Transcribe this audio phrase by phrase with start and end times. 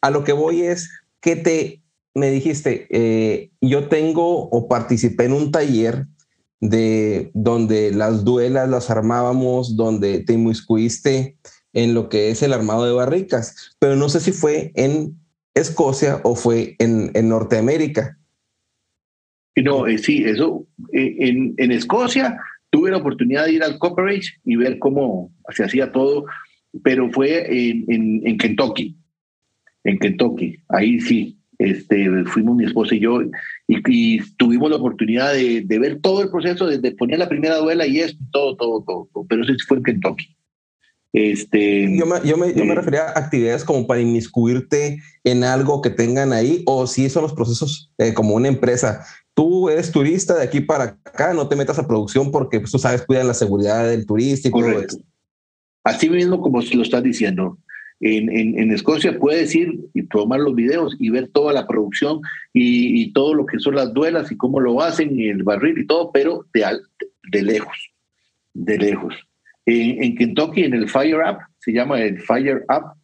[0.00, 1.82] a lo que voy es que te,
[2.14, 6.06] me dijiste, eh, yo tengo o participé en un taller
[6.60, 11.36] de donde las duelas las armábamos, donde te inmiscuiste
[11.72, 15.16] en lo que es el armado de barricas, pero no sé si fue en
[15.54, 18.18] Escocia o fue en, en Norteamérica.
[19.56, 22.38] No, eh, sí, eso, eh, en, en, Escocia
[22.70, 26.24] tuve la oportunidad de ir al Copperidge y ver cómo se hacía todo,
[26.82, 27.84] pero fue en,
[28.24, 28.96] en, Kentucky,
[29.84, 33.20] en Kentucky, ahí sí, este, fuimos mi esposa y yo
[33.68, 37.86] y, tuvimos la oportunidad de, de, ver todo el proceso, desde poner la primera duela
[37.86, 40.36] y esto, todo, todo, todo, pero eso fue en Kentucky.
[41.12, 45.42] Este, yo, me, yo, me, yo me eh, refería a actividades como para inmiscuirte en
[45.42, 49.04] algo que tengan ahí, o si son los procesos eh, como una empresa.
[49.34, 52.78] Tú eres turista de aquí para acá, no te metas a producción porque pues, tú
[52.78, 54.96] sabes, cuidan la seguridad del turista y Correcto.
[55.82, 57.58] Así mismo como lo estás diciendo.
[58.00, 62.22] En, en, en, Escocia puedes ir y tomar los videos y ver toda la producción
[62.54, 65.86] y, todo lo que son las duelas y cómo lo hacen y el barril y
[65.86, 66.64] todo, pero de,
[67.30, 67.92] de lejos,
[68.54, 69.14] de lejos.
[69.66, 72.96] En, Kentucky, en el Fire Up, se llama el Fire Up,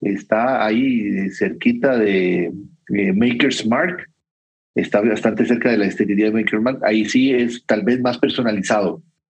[0.00, 2.52] está ahí cerquita de,
[2.88, 4.08] Maker's Mark,
[4.74, 8.18] está bastante cerca de la esterilidad de Maker's Mark, ahí sí es tal vez más
[8.18, 9.02] personalizado.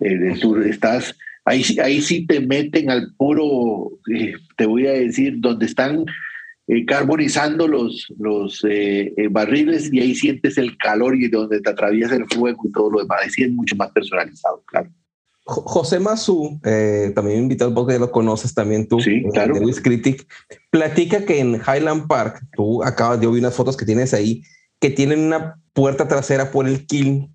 [0.00, 0.34] eh,
[0.66, 6.04] estás, ahí, ahí sí te meten al puro, eh, te voy a decir, donde están
[6.66, 8.62] eh, carbonizando los, los
[9.30, 13.00] barriles y ahí sientes el calor y donde te atraviesa el fuego y todo lo
[13.00, 13.20] demás.
[13.22, 14.90] Ahí sí es mucho más personalizado, claro.
[15.42, 16.60] José Mazú,
[17.14, 19.54] también invitado porque ya lo conoces también tú, sí, claro.
[19.58, 20.24] de Critic,
[20.70, 24.42] platica que en Highland Park, tú acabas, yo vi unas fotos que tienes ahí,
[24.78, 27.34] que tienen una puerta trasera por el kiln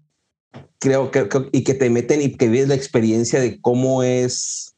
[0.79, 4.75] creo que, y que te meten y que vives la experiencia de cómo es,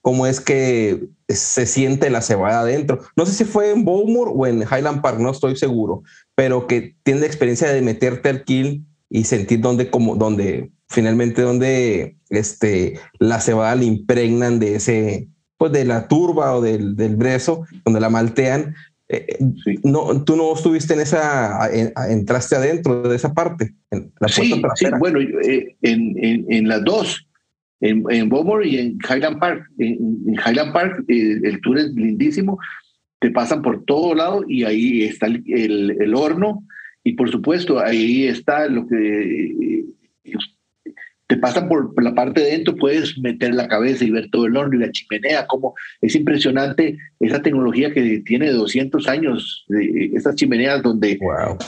[0.00, 3.00] cómo es que se siente la cebada adentro.
[3.16, 6.02] No sé si fue en Bowmore o en Highland Park, no estoy seguro,
[6.34, 11.42] pero que tiene la experiencia de meterte al kill y sentir donde, como, donde finalmente
[11.42, 17.16] donde este, la cebada le impregnan de ese, pues de la turba o del, del
[17.16, 18.74] brezo, donde la maltean,
[19.10, 21.70] eh, eh, no, tú no estuviste en esa,
[22.10, 23.74] entraste adentro de esa parte.
[23.90, 27.26] En la sí, sí, bueno, eh, en, en, en, las dos,
[27.80, 29.64] en, en Beaumont y en Highland Park.
[29.78, 32.58] En, Highland Park el tour es lindísimo,
[33.18, 36.64] te pasan por todo lado y ahí está el, el, horno
[37.02, 39.84] y por supuesto ahí está lo que
[41.28, 44.56] te pasan por la parte de dentro, puedes meter la cabeza y ver todo el
[44.56, 50.36] horno y la chimenea, como es impresionante esa tecnología que tiene 200 años, eh, esas
[50.36, 51.18] chimeneas donde,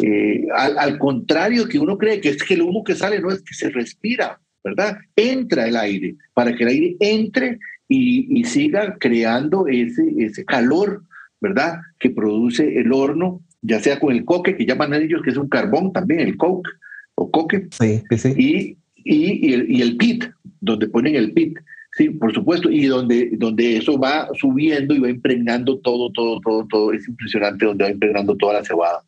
[0.00, 3.42] eh, al, contrario que uno cree que es que el humo que sale no es
[3.42, 4.96] que se respira, ¿verdad?
[5.14, 11.02] Entra el aire, para que el aire entre y, siga creando ese, ese calor,
[11.38, 11.80] ¿verdad?
[11.98, 15.50] Que produce el horno, ya sea con el coque, que llaman ellos, que es un
[15.50, 16.70] carbón también, el coke
[17.14, 17.68] o coque.
[17.78, 18.34] Sí, sí.
[18.38, 20.24] Y y, el, y el pit,
[20.60, 21.58] donde ponen el pit,
[21.96, 26.66] sí, por supuesto, y donde, donde eso va subiendo y va impregnando todo, todo, todo,
[26.68, 26.92] todo.
[26.92, 29.02] Es impresionante donde va impregnando toda la cebada,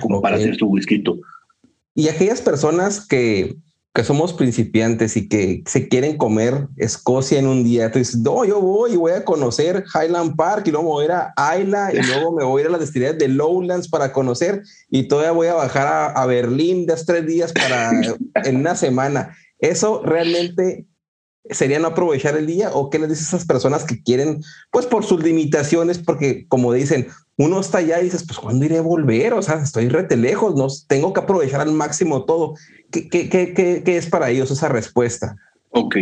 [0.00, 1.02] como para hacer su whisky.
[1.94, 3.56] Y aquellas personas que
[3.98, 8.44] que somos principiantes y que se quieren comer Escocia en un día, tú dices, no,
[8.44, 11.58] yo voy y voy a conocer Highland Park y luego me voy a ir a
[11.58, 15.08] Isla y luego me voy a ir a las destilerías de Lowlands para conocer y
[15.08, 17.90] todavía voy a bajar a, a Berlín de tres días para
[18.44, 19.36] en una semana.
[19.58, 20.86] Eso realmente
[21.50, 24.86] sería no aprovechar el día o qué les dices a esas personas que quieren, pues
[24.86, 28.82] por sus limitaciones, porque como dicen, uno está allá y dices, pues ¿cuándo iré a
[28.82, 29.32] volver?
[29.34, 32.54] O sea, estoy rete lejos, no tengo que aprovechar al máximo todo.
[32.90, 35.36] ¿Qué, qué, qué, qué es para ellos esa respuesta?
[35.70, 35.96] Ok,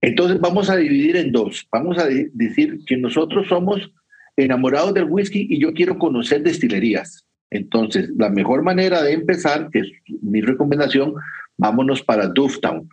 [0.00, 1.66] entonces vamos a dividir en dos.
[1.72, 3.90] Vamos a decir que nosotros somos
[4.36, 7.24] enamorados del whisky y yo quiero conocer destilerías.
[7.50, 9.88] Entonces, la mejor manera de empezar, que es
[10.22, 11.14] mi recomendación,
[11.56, 12.88] vámonos para Dufftown,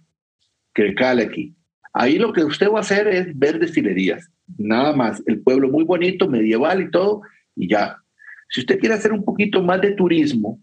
[0.74, 1.56] que cae aquí.
[1.94, 5.22] Ahí lo que usted va a hacer es ver destilerías, nada más.
[5.26, 7.22] El pueblo muy bonito, medieval y todo,
[7.56, 7.98] y ya.
[8.50, 10.62] Si usted quiere hacer un poquito más de turismo,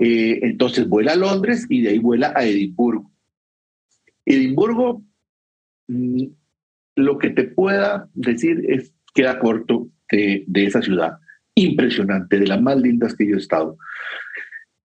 [0.00, 3.10] eh, entonces vuela a Londres y de ahí vuela a Edimburgo.
[4.24, 5.02] Edimburgo,
[5.88, 6.24] mm,
[6.96, 11.18] lo que te pueda decir es queda corto de, de esa ciudad.
[11.56, 13.76] impresionante, de las más lindas que yo he estado.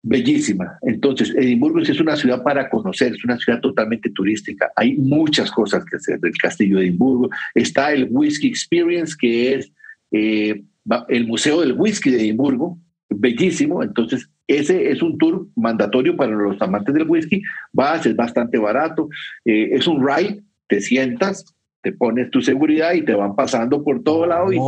[0.07, 0.77] Bellísima.
[0.83, 4.71] Entonces, Edimburgo es una ciudad para conocer, es una ciudad totalmente turística.
[4.75, 7.29] Hay muchas cosas que hacer del castillo de Edimburgo.
[7.55, 9.71] Está el Whisky Experience, que es
[10.11, 10.63] eh,
[11.07, 12.77] el Museo del Whisky de Edimburgo,
[13.09, 13.81] bellísimo.
[13.81, 17.41] Entonces, ese es un tour mandatorio para los amantes del whisky.
[17.73, 19.09] Vas, es bastante barato.
[19.43, 24.03] Eh, es un ride, te sientas, te pones tu seguridad y te van pasando por
[24.03, 24.59] todo lado y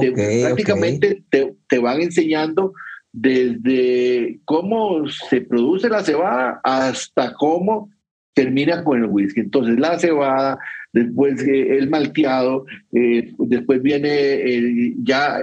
[0.42, 2.74] prácticamente te, te, van enseñando
[3.20, 7.90] desde cómo se produce la cebada hasta cómo
[8.34, 9.40] termina con el whisky.
[9.40, 10.60] Entonces la cebada,
[10.94, 15.40] después eh, el malteado, eh, después viene ya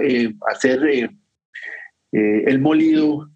[0.49, 1.11] hacer
[2.11, 3.29] el molido,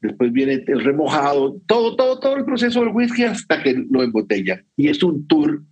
[0.00, 4.64] después viene el remojado, todo, todo, todo el proceso del whisky hasta que lo embotella.
[4.74, 5.62] Y es un tour,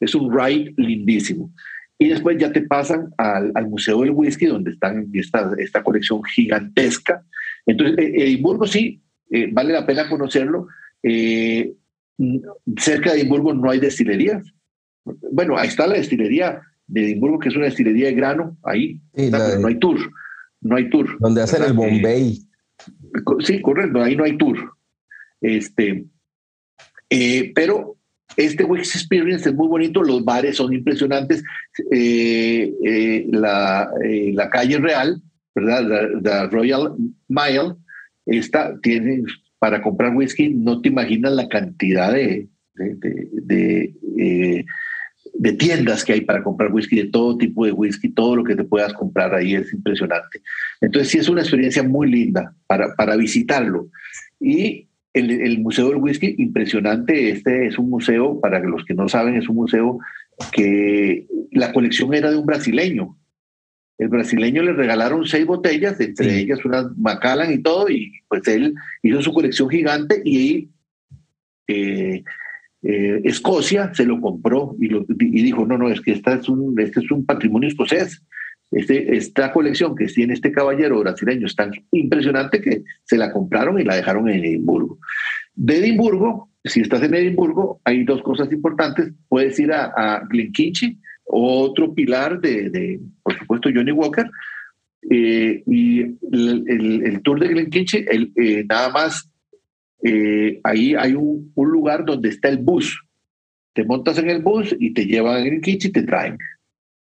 [0.00, 1.52] es un ride lindísimo.
[1.98, 6.22] Y después ya te pasan al, al Museo del Whisky, donde están esta, esta colección
[6.24, 7.24] gigantesca.
[7.66, 10.68] Entonces, eh, Edimburgo sí, eh, vale la pena conocerlo.
[11.02, 11.72] Eh,
[12.76, 14.42] cerca de Edimburgo no hay destilerías.
[15.32, 19.66] Bueno, ahí está la destilería de Edimburgo, que es una destilería de grano, ahí, no
[19.66, 19.98] hay tour.
[20.60, 21.18] No hay tour.
[21.20, 22.38] Donde hacen el Bombay.
[23.40, 24.56] Sí, correcto, ahí no hay tour.
[25.40, 26.06] Este,
[27.10, 27.96] eh, pero
[28.36, 31.42] este Wix Experience es muy bonito, los bares son impresionantes.
[31.92, 35.22] Eh, eh, la, la, calle real,
[35.54, 36.10] ¿verdad?
[36.22, 36.94] La, Royal
[37.28, 37.74] Mile,
[38.26, 39.22] esta tiene
[39.58, 43.94] para comprar whisky, no te imaginas la cantidad de, de,
[45.34, 48.54] de tiendas que hay para comprar whisky, de todo tipo de whisky, todo lo que
[48.54, 50.40] te puedas comprar ahí es impresionante.
[50.80, 53.88] Entonces sí es una experiencia muy linda para, para visitarlo.
[54.40, 59.08] Y el, el, Museo del Whisky, impresionante, este es un museo, para los que no
[59.08, 59.98] saben, es un museo
[60.52, 63.16] que la colección era de un brasileño.
[63.98, 68.74] El brasileño le regalaron seis botellas, entre ellas unas Macallan y todo, y pues él
[69.02, 70.70] hizo su colección gigante y
[71.68, 72.24] eh,
[72.82, 77.00] eh, Escocia se lo compró y, dijo, no, no, es que esta es un, este
[77.00, 78.22] es un patrimonio escocés.
[78.70, 83.78] Este, esta colección que tiene este caballero brasileño es tan impresionante que se la compraron
[83.80, 84.98] y la dejaron en Edimburgo.
[85.54, 89.12] De Edimburgo, si estás en Edimburgo, hay dos cosas importantes.
[89.28, 94.30] Puedes ir a, a Glenkinchie, otro pilar de, por supuesto, Johnny Walker.
[95.10, 99.30] Eh, y el, tour de Glenkinchie, el, eh, nada más
[100.06, 103.02] eh, ahí hay un, lugar donde está el bus.
[103.72, 106.38] Te montas en el bus y te llevan el kitchen y te traen.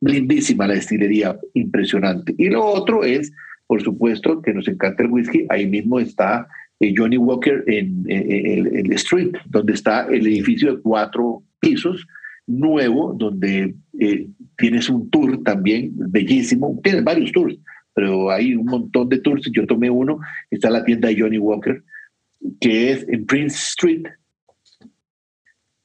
[0.01, 2.33] Lindísima la destilería, impresionante.
[2.38, 3.31] Y lo otro es,
[3.68, 5.45] por supuesto, que nos encanta el whisky.
[5.50, 6.47] Ahí mismo está
[6.79, 12.07] eh, Johnny Walker en, el Street, donde está el edificio de cuatro pisos
[12.47, 14.27] nuevo, donde eh,
[14.57, 16.80] tienes un tour también bellísimo.
[16.83, 17.57] Tienes varios tours,
[17.94, 19.50] pero hay un montón de tours.
[19.51, 20.19] Yo tomé uno,
[20.50, 21.83] está la tienda de Johnny Walker
[22.59, 24.03] que es en Prince Street.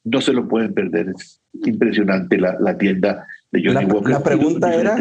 [0.03, 4.11] No se lo pueden perder, es impresionante la, la tienda de Johnny la, Walker.
[4.11, 4.97] La pregunta, era,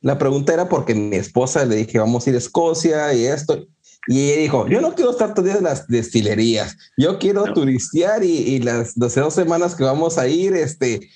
[0.00, 3.66] la pregunta era porque mi esposa le dije, vamos a ir a Escocia y esto.
[4.08, 7.44] Y ella dijo, yo no quiero estar todo el día en las destilerías, yo quiero
[7.52, 11.08] turistear y, y, las 12 dos semanas que vamos a ir, este,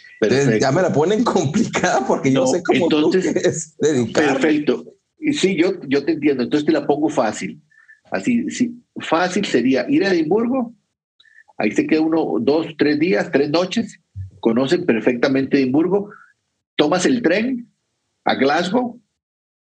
[0.61, 4.85] ya me la ponen complicada porque yo sé cómo entonces, tú Perfecto.
[5.33, 7.61] Sí, yo, yo te entiendo, entonces te la pongo fácil.
[8.13, 10.73] Así, sí, fácil sería ir a Edimburgo,
[11.59, 13.99] ahí se queda uno, dos, tres días, tres noches,
[14.39, 16.11] conocen perfectamente Edimburgo,
[16.77, 17.69] tomas el tren
[18.25, 19.01] a Glasgow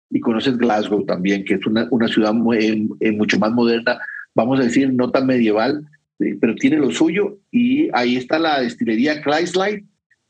[0.10, 4.00] y conoces Glasgow también, que es una, una ciudad muy, eh, mucho más moderna,
[4.34, 5.86] vamos a decir, no tan medieval,
[6.18, 9.84] pero tiene lo suyo y ahí está la destilería Chrysler,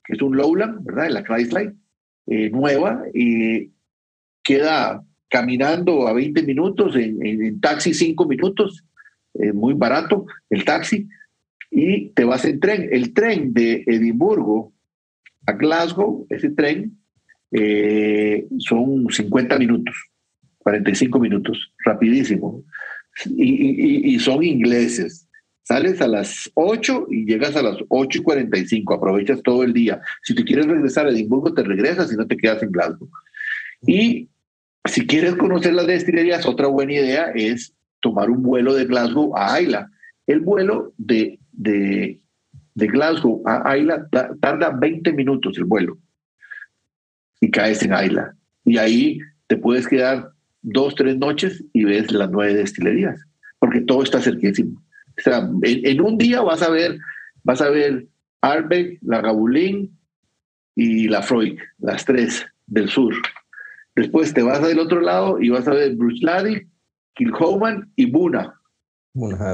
[0.04, 1.10] que es un Lowland, ¿verdad?
[1.10, 1.74] La Chrysler,
[2.28, 3.72] eh, nueva y
[4.44, 8.84] queda caminando a 20 minutos, en, taxi 5 minutos,
[9.36, 11.08] eh, muy barato el taxi,
[11.72, 12.90] y te vas en tren.
[12.92, 14.74] El tren de Edimburgo
[15.46, 16.98] a Glasgow, ese tren,
[17.52, 19.96] eh, son 50 minutos,
[20.60, 22.64] 45 minutos, rapidísimo.
[23.26, 25.28] Y, son ingleses.
[25.64, 30.02] Sales a las 8 y llegas a las 8 y 45, aprovechas todo el día.
[30.24, 33.10] Si te quieres regresar a Edimburgo, te regresas y no te quedas en Glasgow.
[33.86, 34.30] Y
[34.86, 39.54] si quieres conocer las destilerías, otra buena idea es tomar un vuelo de Glasgow a
[39.54, 39.92] Ayla.
[40.26, 42.20] El vuelo de, de,
[42.74, 44.08] de Glasgow a Ayla
[44.40, 45.98] tarda 20 minutos el vuelo
[47.42, 48.36] y caes en Ayla.
[48.66, 50.32] Y ahí te puedes quedar
[50.62, 53.20] dos, tres noches y ves las nueve destilerías,
[53.60, 54.82] porque todo está cerquísimo.
[55.18, 56.98] O sea, en, un día vas a ver,
[57.44, 58.08] vas a ver
[58.42, 59.98] Arbeck, la Gabulín
[60.76, 63.14] y la Freud, las tres del sur
[64.00, 66.66] Después te vas del otro lado y vas a ver Bruce Lady,
[67.16, 68.54] Kilhoman y Buna.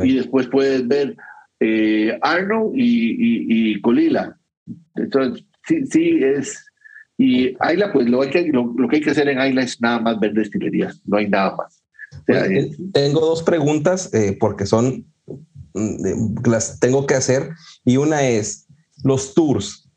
[0.04, 1.16] y después puedes ver
[1.60, 4.38] eh, Arno y, y, Colila.
[4.96, 6.64] Entonces, sí, sí es.
[7.18, 10.20] Y Ayla, pues lo, que, lo, que hay que hacer en Ayla es nada más
[10.20, 11.82] ver destilerías, no hay nada más.
[12.94, 15.06] tengo dos preguntas eh, porque son,
[15.74, 17.52] mm, las tengo que hacer.
[17.86, 18.68] Y una es
[19.04, 19.90] los tours.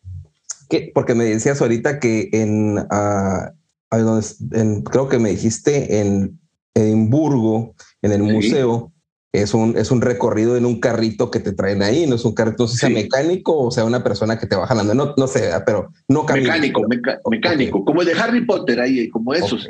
[0.69, 4.21] que Porque me decías ahorita que en, uh,
[4.53, 6.39] en, creo que me dijiste en
[6.75, 8.93] Edimburgo, en el museo,
[9.33, 12.35] es un, es un recorrido en un carrito que te traen ahí, no es un
[12.35, 15.93] carrito, sea mecánico o sea una persona que te va jalando, no, no sé, pero
[16.09, 16.83] no Mecánico,
[17.31, 19.69] mecánico, como el de Harry Potter ahí, como esos.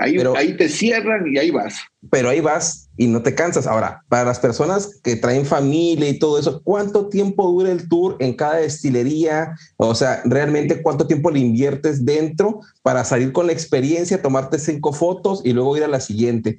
[0.00, 1.80] Ahí, ahí te cierran y ahí vas.
[2.10, 3.66] Pero ahí vas y no te cansas.
[3.66, 8.16] Ahora, para las personas que traen familia y todo eso, ¿cuánto tiempo dura el tour
[8.20, 9.54] en cada destilería?
[9.76, 14.92] O sea, realmente cuánto tiempo le inviertes dentro para salir con la experiencia, tomarte cinco
[14.92, 16.58] fotos y luego ir a la siguiente.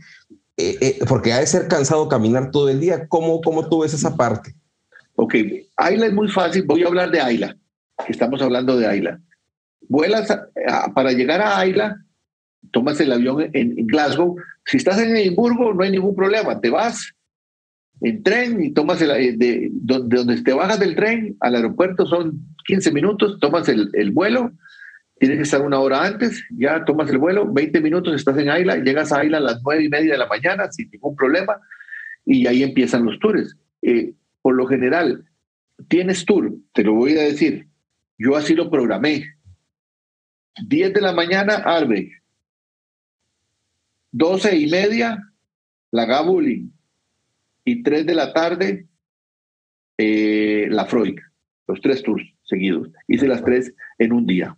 [0.62, 3.08] Eh, eh, porque ha de ser cansado caminar todo el día.
[3.08, 4.54] ¿Cómo, cómo tú ves esa parte?
[5.16, 5.36] Ok,
[5.78, 6.64] Ayla es muy fácil.
[6.64, 7.56] Voy a hablar de Ayla,
[8.10, 9.22] estamos hablando de Ayla.
[9.88, 10.28] Vuelas
[10.94, 12.04] para llegar a Ayla,
[12.72, 14.36] tomas el avión en, Glasgow.
[14.66, 16.60] Si estás en Edimburgo, no hay ningún problema.
[16.60, 17.14] Te vas
[18.02, 22.38] en tren y tomas el, eh, de, donde, te bajas del tren al aeropuerto son
[22.68, 24.52] 15 minutos, tomas el, el vuelo
[25.20, 28.78] tienes que estar una hora antes, ya tomas el vuelo, 20 minutos estás en Ayla,
[28.78, 31.60] llegas a Ayla a las 9 y media de la mañana sin ningún problema
[32.26, 33.58] y ahí empiezan los tours.
[33.82, 35.26] Eh, por lo general,
[35.88, 37.68] tienes tour, te lo voy a decir,
[38.18, 39.26] yo así lo programé.
[40.68, 42.22] 10 de la mañana, Arbe.
[44.12, 45.32] 12 y media,
[45.92, 46.70] la Gabuli.
[47.66, 48.88] Y 3 de la tarde,
[49.98, 51.20] eh, la Freud.
[51.68, 52.90] Los tres tours seguidos.
[53.08, 54.58] Hice las tres en un día.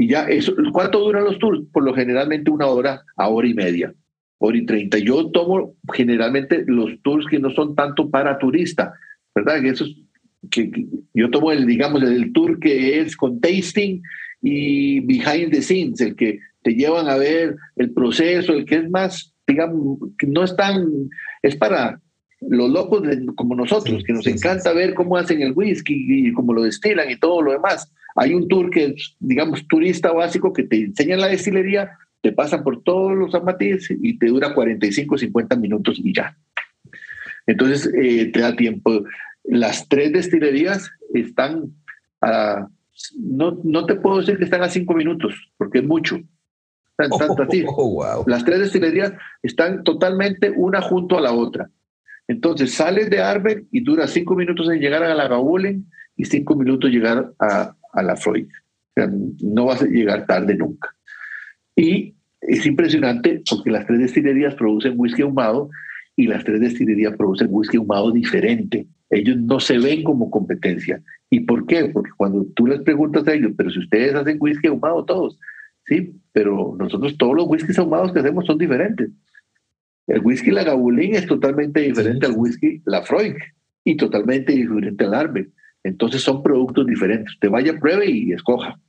[0.00, 1.60] Y ya, eso, ¿cuánto duran los tours?
[1.72, 3.92] Por lo generalmente una hora a hora y media,
[4.38, 4.96] hora y treinta.
[4.98, 8.92] Yo tomo generalmente los tours que no son tanto para turista,
[9.34, 9.60] ¿verdad?
[9.60, 9.86] Que eso
[10.52, 10.70] que,
[11.14, 14.00] yo tomo el, digamos, el tour que es con tasting
[14.40, 18.90] y behind the scenes, el que te llevan a ver el proceso, el que es
[18.90, 21.10] más, digamos, que no es tan,
[21.42, 22.00] es para
[22.40, 23.02] los locos
[23.34, 27.16] como nosotros, que nos encanta ver cómo hacen el whisky y cómo lo destilan y
[27.16, 27.92] todo lo demás.
[28.14, 31.90] Hay un tour que es, digamos, turista básico que te enseñan la destilería,
[32.20, 36.36] te pasan por todos los amatices y te dura 45, 50 minutos y ya.
[37.46, 39.04] Entonces, eh, te da tiempo.
[39.44, 41.72] Las tres destilerías están
[42.20, 42.68] a,
[43.16, 46.20] no, no te puedo decir que están a cinco minutos, porque es mucho.
[47.68, 51.70] Oh, Las tres destilerías están totalmente una junto a la otra.
[52.28, 55.28] Entonces sales de Arber y dura cinco minutos en llegar a la
[56.16, 58.46] y cinco minutos llegar a, a la Freud.
[59.42, 60.94] no vas a llegar tarde nunca.
[61.74, 65.70] Y es impresionante porque las tres destilerías producen whisky ahumado
[66.16, 68.86] y las tres destilerías producen whisky ahumado diferente.
[69.10, 71.00] Ellos no se ven como competencia.
[71.30, 71.86] ¿Y por qué?
[71.86, 75.38] Porque cuando tú les preguntas a ellos, pero si ustedes hacen whisky ahumado todos,
[75.86, 79.10] sí, pero nosotros todos los whiskies ahumados que hacemos son diferentes.
[80.08, 83.34] El whisky La Gabulín es totalmente diferente al whisky La Freud
[83.84, 85.50] y totalmente diferente al Arbe.
[85.84, 87.34] Entonces son productos diferentes.
[87.40, 88.80] Te vaya, pruebe y escoja.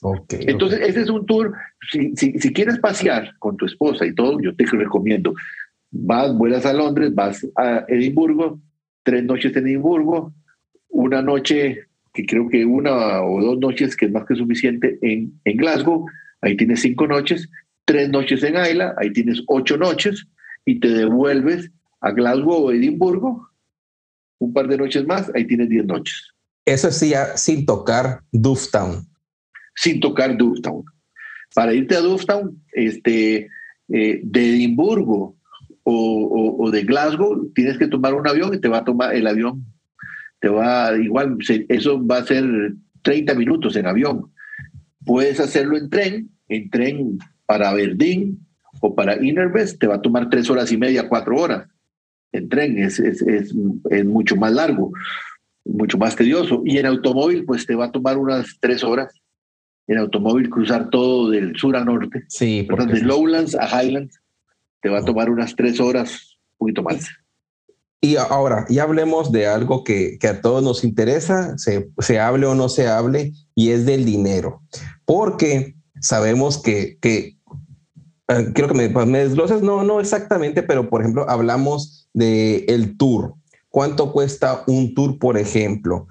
[0.00, 1.54] Okay, Entonces, ese es un tour.
[1.90, 5.34] Si, si, quieres pasear con tu esposa y todo, yo te recomiendo.
[5.90, 8.60] Vas, vuelas a Londres, vas a Edimburgo,
[9.02, 10.34] tres noches en Edimburgo,
[10.88, 15.40] una noche, que creo que una o dos noches, que es más que suficiente, en,
[15.44, 16.06] en Glasgow,
[16.42, 17.50] ahí tienes cinco noches,
[17.88, 20.26] tres noches en Ayla, ahí tienes ocho noches,
[20.66, 21.70] y te devuelves
[22.02, 23.48] a Glasgow o Edimburgo
[24.38, 26.28] un par de noches más, ahí tienes 10 noches.
[26.64, 29.06] Eso sí, ya sin tocar Dufftown.
[29.74, 30.84] Sin tocar Dufftown.
[31.54, 33.48] Para irte a Dufftown, este,
[33.88, 35.36] eh, de Edimburgo
[35.82, 39.64] o, de Glasgow, tienes que tomar un avión y te va a tomar el avión.
[40.38, 42.44] Te va, igual, eso va a ser
[43.02, 44.30] 30 minutos en avión.
[45.06, 47.18] Puedes hacerlo en tren, en tren
[47.48, 48.38] para Aberdeen
[48.80, 51.66] o para Innervest, te va a tomar tres horas y media, cuatro horas
[52.32, 53.54] en tren es, es, es,
[53.90, 54.92] es, mucho más largo,
[55.64, 56.62] mucho más tedioso.
[56.64, 59.14] Y en automóvil, pues te va a tomar unas tres horas.
[59.86, 62.24] En automóvil cruzar todo del sur a norte.
[62.28, 62.68] Sí.
[62.68, 64.20] De Lowlands a Highlands
[64.82, 67.08] te va a tomar unas tres horas, un poquito más.
[68.00, 72.46] Y ahora, ya hablemos de algo que, que a todos nos interesa, se, se, hable
[72.46, 74.62] o no se hable, y es del dinero.
[75.04, 77.37] Porque sabemos que, que
[78.28, 82.64] eh, quiero que me, pues, me desgloses, no, no exactamente, pero por ejemplo, hablamos de
[82.68, 83.34] el tour.
[83.70, 86.06] ¿Cuánto cuesta un tour, por ejemplo?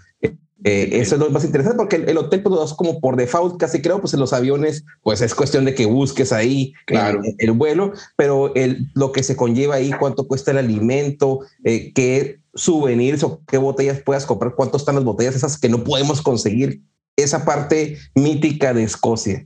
[0.63, 4.01] Eh, eso es lo más interesante porque el, hotel, pues, como por default, casi creo,
[4.01, 7.21] pues en los aviones, pues es cuestión de que busques ahí claro.
[7.37, 12.39] el, vuelo, pero el, lo que se conlleva ahí, cuánto cuesta el alimento, eh, qué
[12.55, 16.81] souvenirs o qué botellas puedas comprar, cuánto están las botellas esas que no podemos conseguir,
[17.15, 19.45] esa parte mítica de Escocia.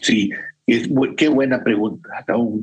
[0.00, 0.30] Sí,
[0.76, 2.08] es, qué buena pregunta,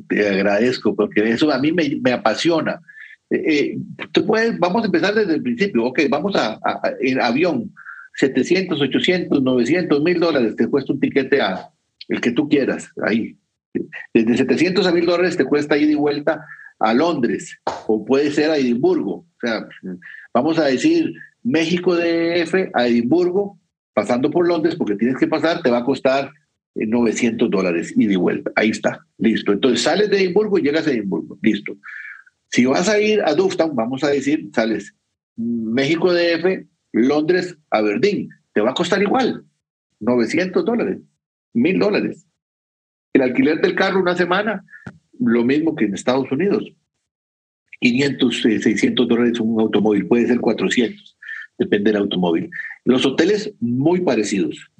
[0.07, 2.81] te agradezco, porque eso a mí me, apasiona
[3.29, 5.85] eh, eh vamos a empezar desde el principio.
[5.85, 6.59] Ok, vamos a,
[7.01, 7.73] en avión,
[8.15, 11.69] 700, 800, 900, mil dólares te cuesta un tiquete a
[12.07, 13.37] el que tú quieras, ahí.
[14.13, 16.45] Desde 700 a mil dólares te cuesta ir y vuelta
[16.79, 19.13] a Londres o puede ser a Edimburgo.
[19.15, 19.67] O sea,
[20.33, 23.59] vamos a decir México DF a Edimburgo,
[23.93, 26.31] pasando por Londres, porque tienes que pasar, te va a costar
[26.85, 28.51] 900 eh, dólares y vuelta.
[28.55, 29.51] Ahí está, listo.
[29.51, 31.77] Entonces sales de Edimburgo y llegas a Edimburgo, listo.
[32.49, 34.93] Si vas a ir a Dufftown, vamos a decir, sales
[35.37, 39.45] México DF, Londres, Aberdeen, te va a costar igual,
[39.99, 40.99] 900 dólares,
[41.53, 42.25] 1000 dólares.
[43.13, 44.65] El alquiler del carro una semana,
[45.19, 46.71] lo mismo que en Estados Unidos.
[47.79, 51.17] 500, 600 eh, dólares un automóvil, puede ser 400,
[51.59, 52.49] depende del automóvil.
[52.85, 54.71] Los hoteles muy parecidos.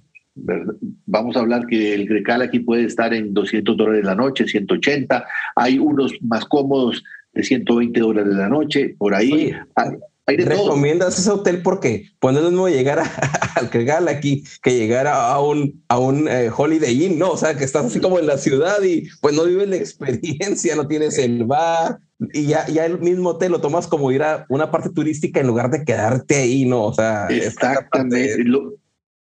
[1.06, 5.26] Vamos a hablar que el Grecal aquí puede estar en 200 dólares la noche, 180.
[5.56, 7.04] Hay unos más cómodos
[7.34, 9.52] de 120 dólares la noche, por ahí.
[9.76, 13.00] hay, de ¿Recomiendas ese hotel porque pues no es lo mismo llegar
[13.56, 17.32] al Grecal aquí que llegar a un, a un eh, Holiday Inn, ¿no?
[17.32, 20.76] O sea, que estás así como en la ciudad y pues no vives la experiencia,
[20.76, 22.00] no tienes el bar
[22.34, 25.48] y ya, ya el mismo hotel lo tomas como ir a una parte turística en
[25.48, 26.84] lugar de quedarte ahí, ¿no?
[26.84, 28.44] O sea, exactamente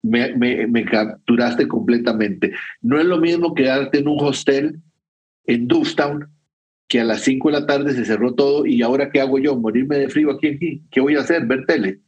[0.01, 2.53] me, capturaste completamente.
[2.81, 4.79] No es lo mismo quedarte en un hostel
[5.45, 6.29] en Dustown
[6.87, 9.55] que a las 5 de la tarde se cerró todo y ahora qué hago yo,
[9.55, 11.45] morirme de frío aquí, aquí, ¿qué voy a hacer?
[11.45, 11.99] Ver tele.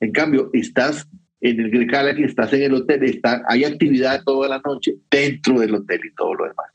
[0.00, 1.06] En cambio, estás
[1.40, 5.60] en el Grecal aquí, estás en el hotel, está, hay actividad toda la noche dentro
[5.60, 6.66] del hotel y todo lo demás.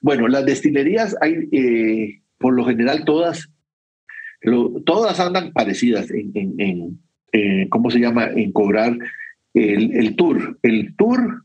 [0.00, 3.48] Bueno, las destilerías hay, eh, por lo general, todas,
[4.84, 6.98] todas andan parecidas en, en,
[7.32, 8.26] eh, ¿cómo se llama?
[8.26, 8.98] En cobrar
[9.56, 10.58] el, tour.
[10.62, 11.44] El tour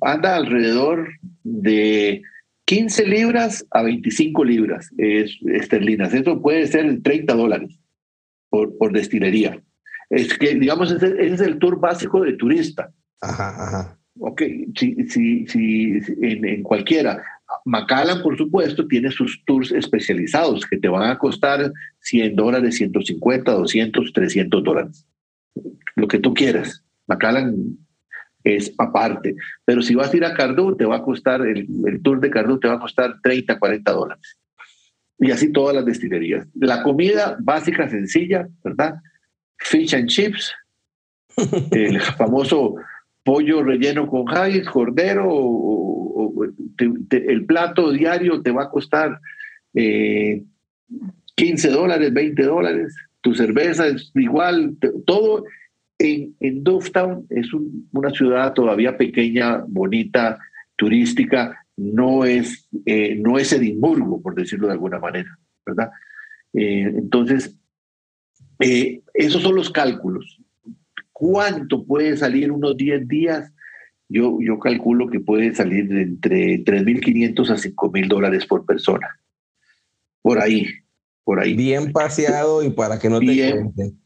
[0.00, 1.08] anda alrededor
[1.44, 2.22] de
[2.66, 6.12] 15 libras a 25 libras esterlinas.
[6.12, 7.78] Eso puede ser 30 dólares
[8.50, 9.62] por, por destilería.
[10.10, 12.92] Es que, digamos, ese, es el tour básico de turista.
[13.20, 13.98] Ajá, ajá.
[14.18, 14.42] Ok,
[14.78, 17.22] si, si, si, en, en cualquiera.
[17.64, 23.52] Macallan, por supuesto, tiene sus tours especializados que te van a costar 100 dólares, 150,
[23.52, 25.06] 200, 300 dólares.
[25.96, 26.83] Lo que tú quieras.
[27.06, 27.78] Macallan
[28.44, 29.34] es aparte.
[29.64, 31.66] Pero si vas a ir a Cardú, te va a costar, el,
[32.02, 34.38] tour de Cardú te va a costar 30, 40 dólares.
[35.18, 36.46] Y así todas las destilerías.
[36.54, 38.96] La comida básica, sencilla, ¿verdad?
[39.58, 40.52] Fish and chips,
[41.70, 42.74] el famoso
[43.22, 46.44] pollo relleno con jais, cordero, o,
[47.10, 49.20] el plato diario te va a costar
[49.72, 50.44] 15
[51.36, 52.94] eh, dólares, 20 dólares.
[53.20, 55.44] Tu cerveza es igual, todo
[55.98, 56.64] en, en
[57.30, 57.46] es
[57.92, 60.38] una ciudad todavía pequeña, bonita,
[60.76, 65.90] turística, no es, eh, no es Edimburgo, por decirlo de alguna manera, ¿verdad?
[66.52, 67.56] Eh, entonces,
[68.60, 70.40] eh, esos son los cálculos.
[71.12, 73.52] ¿Cuánto puede salir unos 10 días?
[74.08, 79.08] Yo, yo calculo que puede salir de entre 3.500 a 5.000 dólares por persona.
[80.22, 80.66] Por ahí,
[81.24, 81.54] por ahí.
[81.54, 84.03] Bien paseado y para que no te cuenten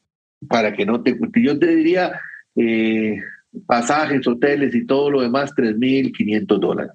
[0.49, 1.19] para que no te...
[1.37, 2.13] Yo te diría
[2.57, 3.19] eh,
[3.67, 6.93] pasajes, hoteles y todo lo demás, 3.500 dólares.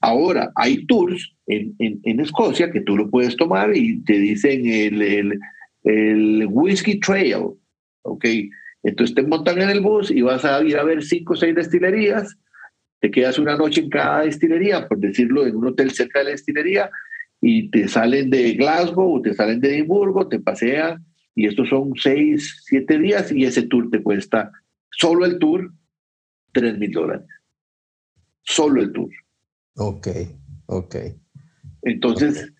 [0.00, 5.02] Ahora, hay tours en, en, Escocia que tú lo puedes tomar y te dicen el,
[5.02, 5.38] el,
[5.84, 7.50] el Whiskey Trail,
[8.02, 8.24] ¿ok?
[8.82, 11.54] Entonces te montan en el bus y vas a ir a ver cinco o seis
[11.54, 12.38] destilerías,
[13.00, 16.30] te quedas una noche en cada destilería, por decirlo, en un hotel cerca de la
[16.30, 16.90] destilería,
[17.42, 21.04] y te salen de Glasgow o te salen de Edimburgo, te pasean
[21.40, 24.52] y estos son seis, siete días y ese tour te cuesta,
[24.90, 25.72] solo el tour,
[26.52, 27.26] tres mil dólares.
[28.42, 29.08] Solo el tour.
[29.76, 30.08] Ok,
[30.66, 30.96] ok.
[31.80, 32.52] Entonces,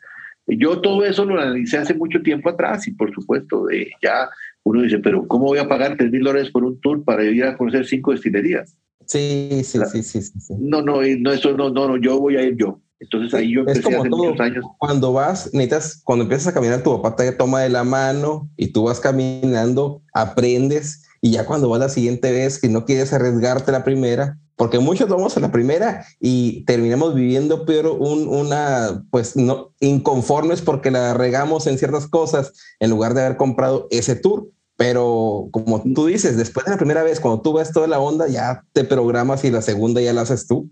[0.46, 4.30] yo todo eso lo analicé hace mucho tiempo atrás y por supuesto de ya
[4.62, 7.44] uno dice, pero ¿cómo voy a pagar tres mil dólares por un tour para ir
[7.44, 8.78] a conocer cinco destilerías?
[9.04, 12.42] Sí, sí, sí, sí, sí, No, no, no, eso no, no, no, yo voy a
[12.42, 12.80] ir yo.
[13.00, 14.64] Entonces ahí yo empecé hace muchos años.
[14.78, 18.68] Cuando vas, necesitas, cuando empiezas a caminar, tu papá te toma de la mano y
[18.68, 23.72] tú vas caminando, aprendes y ya cuando vas la siguiente vez que no quieres arriesgarte
[23.72, 29.34] la primera, porque muchos vamos a la primera y terminamos viviendo peor un, una, pues
[29.34, 34.48] no, inconformes porque la regamos en ciertas cosas en lugar de haber comprado ese tour.
[34.76, 38.28] pero como tú dices, después de la primera vez, cuando tú ves toda la onda,
[38.28, 40.70] ya te programas y la segunda ya la haces tú.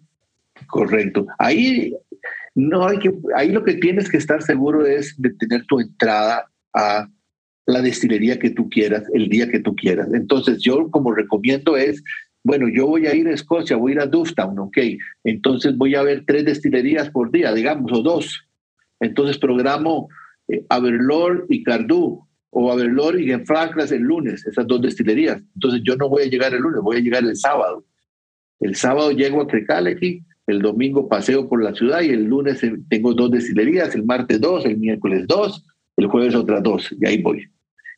[0.66, 1.26] Correcto.
[1.38, 1.94] Ahí
[2.58, 6.50] no hay que, ahí lo que tienes que estar seguro es de tener tu entrada
[6.74, 7.08] a
[7.66, 10.08] la destilería que tú quieras, el día que tú quieras.
[10.12, 12.02] Entonces, yo como recomiendo es,
[12.42, 14.78] bueno, yo voy a ir a Escocia, voy a ir a Dufftown, ok.
[15.22, 18.44] Entonces voy a ver tres destilerías por día, digamos, o dos.
[18.98, 20.08] Entonces programo
[20.48, 25.40] eh, Aberlour y Cardú, o Aberlour y Genfranclas el lunes, esas dos destilerías.
[25.54, 27.84] Entonces yo no voy a llegar el lunes, voy a llegar el sábado.
[28.58, 32.76] El sábado llego a Trecalequi, el domingo paseo por la ciudad y el lunes eh,
[32.88, 35.64] tengo dos destilerías, el martes dos, el miércoles dos,
[35.96, 37.48] el jueves otras dos, y ahí voy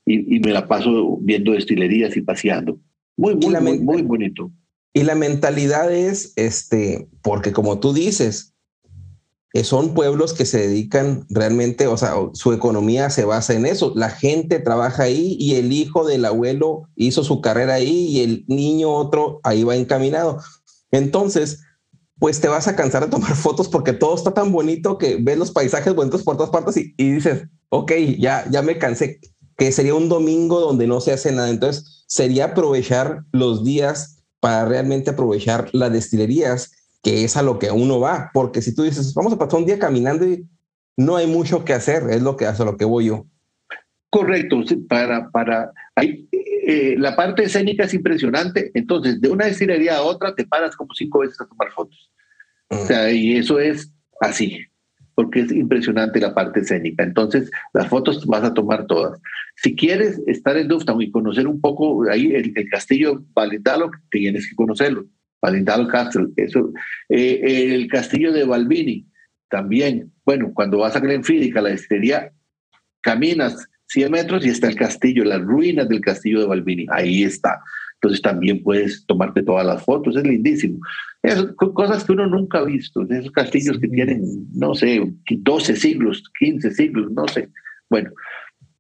[0.07, 2.79] y, me la paso viendo destilerías y paseando.
[3.17, 4.51] Muy, muy, muy, bonito.
[4.93, 8.55] Y la mentalidad es, este, porque como tú dices,
[9.53, 13.93] eh, son pueblos que se dedican realmente, o sea, su economía se basa en eso.
[13.95, 18.45] La gente trabaja ahí y el hijo del abuelo hizo su carrera ahí y el
[18.49, 20.39] niño otro ahí va encaminado.
[20.91, 21.63] Entonces,
[22.20, 25.37] pues te vas a cansar de tomar fotos porque todo está tan bonito que ves
[25.37, 29.18] los paisajes bonitos por todas partes y, dices, ok, ya, ya me cansé
[29.56, 31.50] que sería un domingo donde no se hace nada.
[31.50, 37.70] Entonces, sería aprovechar los días para realmente aprovechar las destilerías, que es a lo que
[37.70, 38.30] uno va.
[38.33, 40.48] Porque si tú dices, vamos a pasar un día caminando y
[40.96, 43.26] no hay mucho que hacer, es lo que hace lo que voy yo.
[44.09, 48.71] Correcto, para, para, ahí, eh, la parte escénica es impresionante.
[48.75, 52.11] Entonces, de una destilería a otra te paras como cinco veces a tomar fotos.
[52.69, 53.15] O sea, mm.
[53.15, 54.67] y eso es así
[55.21, 57.05] porque es impresionante la parte escénica.
[57.05, 59.21] Entonces, las fotos vas a tomar todas.
[59.57, 64.57] Si quieres estar en Dufftown y conocer un poco ahí el, castillo Valindalo, tienes que
[64.57, 65.05] conocerlo.
[65.43, 66.73] Valindalo Castle, eso.
[67.11, 69.07] Eh, el castillo de Balbini,
[69.51, 70.11] también.
[70.25, 72.33] Bueno, cuando vas a Glenfiddich, a la destilería,
[73.03, 76.87] caminas 100 metros y está el castillo, las ruinas del castillo de Balbini.
[76.90, 77.61] Ahí está.
[77.94, 80.79] Entonces también puedes tomarte todas las fotos, es lindísimo.
[81.22, 84.22] Es, cosas que uno nunca ha visto, esos castillos que tienen,
[84.55, 87.50] no sé, 12 siglos, 15 siglos, no sé.
[87.90, 88.11] Bueno,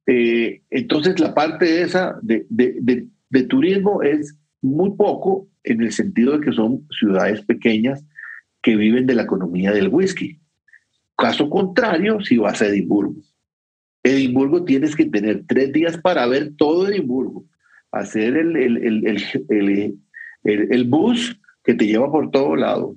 [0.06, 6.38] eh, entonces la parte esa de, de, de, turismo es muy poco en el sentido
[6.38, 8.02] de que son ciudades pequeñas
[8.62, 10.40] que viven de la economía del whisky.
[11.16, 13.20] Caso contrario, si vas a Edimburgo.
[14.02, 17.44] Edimburgo tienes que tener tres días para ver todo Edimburgo
[17.92, 19.98] hacer el, el,
[20.44, 22.96] el, bus que te lleva por todo lado.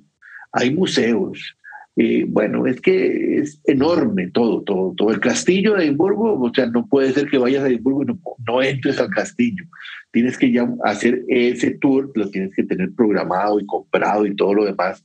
[0.52, 1.56] Hay museos.
[1.96, 5.10] Eh, bueno, es que es enorme todo, todo, todo.
[5.10, 8.06] El castillo de Edimburgo, o sea, no puede ser que vayas a Edimburgo y
[8.46, 9.64] no, entres al castillo.
[10.10, 14.54] Tienes que ya hacer ese tour, lo tienes que tener programado y comprado y todo
[14.54, 15.04] lo demás,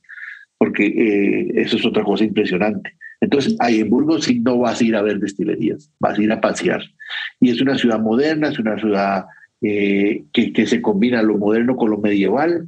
[0.58, 2.96] porque eh, eso es otra cosa impresionante.
[3.22, 6.42] Entonces, a Edimburgo sí no vas a ir a ver destilerías, vas a ir a
[6.42, 6.82] pasear.
[7.40, 9.26] Y es una ciudad moderna, es una ciudad
[9.62, 12.68] eh, que, se combina lo moderno con lo medieval.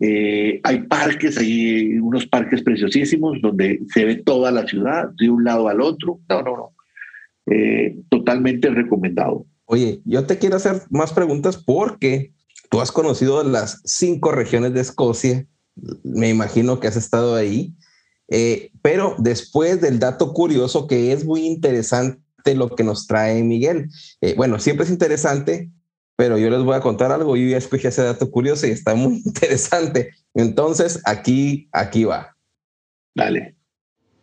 [0.00, 5.44] Eh, hay parques, hay unos parques preciosísimos donde se ve toda la ciudad de un
[5.44, 6.20] lado al otro.
[6.28, 6.72] No, no, no.
[7.46, 9.46] Eh, totalmente recomendado.
[9.66, 12.32] Oye, yo te quiero hacer más preguntas porque
[12.70, 15.46] tú has conocido las cinco regiones de Escocia.
[16.02, 17.74] Me imagino que has estado ahí.
[18.80, 22.20] Pero después del dato curioso que es muy interesante
[22.54, 23.88] lo que nos trae Miguel.
[24.36, 25.70] bueno, siempre es interesante
[26.16, 27.36] pero yo les voy a contar algo.
[27.36, 30.10] Yo ya escuché ese dato curioso y está muy interesante.
[30.34, 32.36] Entonces, aquí, aquí va.
[33.14, 33.56] Dale.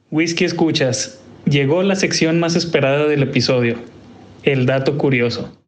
[0.10, 1.20] Whisky escuchas.
[1.46, 3.76] Llegó la sección más esperada del episodio,
[4.44, 5.59] el dato curioso.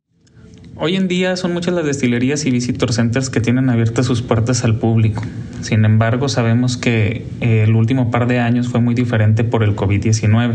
[0.77, 4.63] Hoy en día son muchas las destilerías y visitor centers que tienen abiertas sus puertas
[4.63, 5.21] al público.
[5.61, 10.53] Sin embargo, sabemos que el último par de años fue muy diferente por el COVID-19,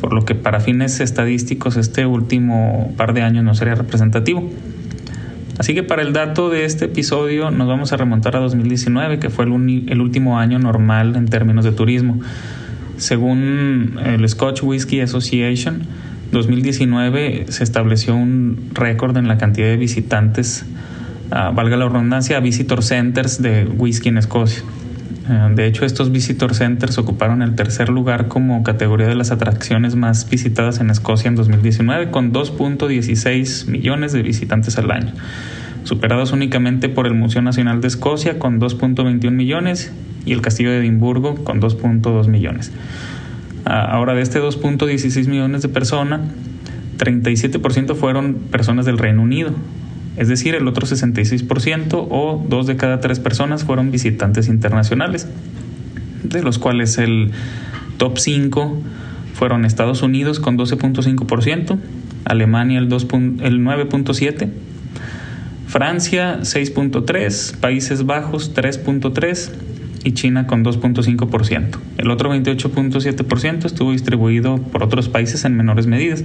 [0.00, 4.50] por lo que para fines estadísticos este último par de años no sería representativo.
[5.58, 9.28] Así que para el dato de este episodio nos vamos a remontar a 2019, que
[9.28, 12.18] fue el, el último año normal en términos de turismo.
[12.96, 15.82] Según el Scotch Whisky Association,
[16.34, 20.66] 2019 se estableció un récord en la cantidad de visitantes,
[21.30, 24.62] ah, valga la redundancia, a visitor centers de whisky en Escocia.
[25.30, 29.96] Eh, de hecho, estos visitor centers ocuparon el tercer lugar como categoría de las atracciones
[29.96, 35.12] más visitadas en Escocia en 2019, con 2.16 millones de visitantes al año,
[35.84, 39.92] superados únicamente por el Museo Nacional de Escocia con 2.21 millones
[40.26, 42.72] y el Castillo de Edimburgo con 2.2 millones.
[43.64, 46.20] Ah, ahora, de este 2.16 millones de personas,
[46.98, 49.52] 37% fueron personas del Reino Unido,
[50.16, 55.26] es decir, el otro 66% o dos de cada tres personas fueron visitantes internacionales,
[56.22, 57.32] de los cuales el
[57.96, 58.80] top 5
[59.34, 61.78] fueron Estados Unidos con 12.5%,
[62.24, 64.50] Alemania el, el 9.7%,
[65.66, 69.50] Francia 6.3, Países Bajos 3.3
[70.04, 71.78] y China con 2.5%.
[71.98, 76.24] El otro 28.7% estuvo distribuido por otros países en menores medidas.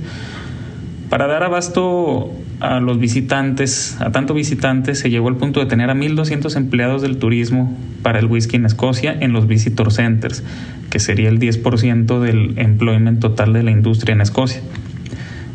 [1.10, 5.90] Para dar abasto a los visitantes, a tanto visitantes, se llegó al punto de tener
[5.90, 10.44] a 1.200 empleados del turismo para el whisky en Escocia en los visitor centers,
[10.92, 14.62] que sería el 10% del employment total de la industria en Escocia.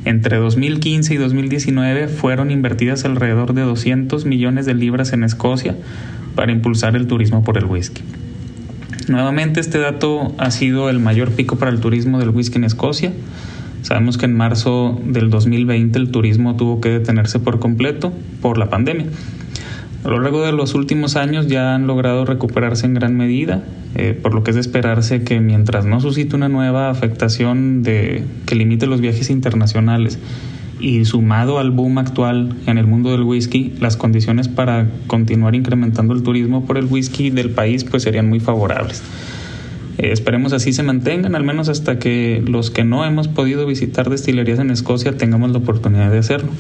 [0.05, 5.77] Entre 2015 y 2019 fueron invertidas alrededor de 200 millones de libras en Escocia
[6.35, 8.03] para impulsar el turismo por el whisky.
[9.09, 13.13] Nuevamente este dato ha sido el mayor pico para el turismo del whisky en Escocia
[13.85, 18.71] Sabemos que en marzo del 2020 el turismo tuvo que detenerse por completo por la
[18.71, 19.05] pandemia.
[20.05, 23.63] A lo largo de los últimos años ya han logrado recuperarse en gran medida,
[23.95, 28.25] eh, por lo que es de esperarse que mientras no suscite una nueva afectación de,
[28.47, 30.19] que limite los viajes internacionales
[30.85, 36.13] y sumado al boom actual en el mundo del whisky, las condiciones para continuar incrementando
[36.13, 39.03] el turismo por el whisky del país pues serían muy favorables.
[39.97, 44.11] Eh, esperemos así se mantengan, al menos hasta que los que no hemos podido visitar
[44.11, 46.51] destilerías en Escocia tengamos la oportunidad de hacerlo.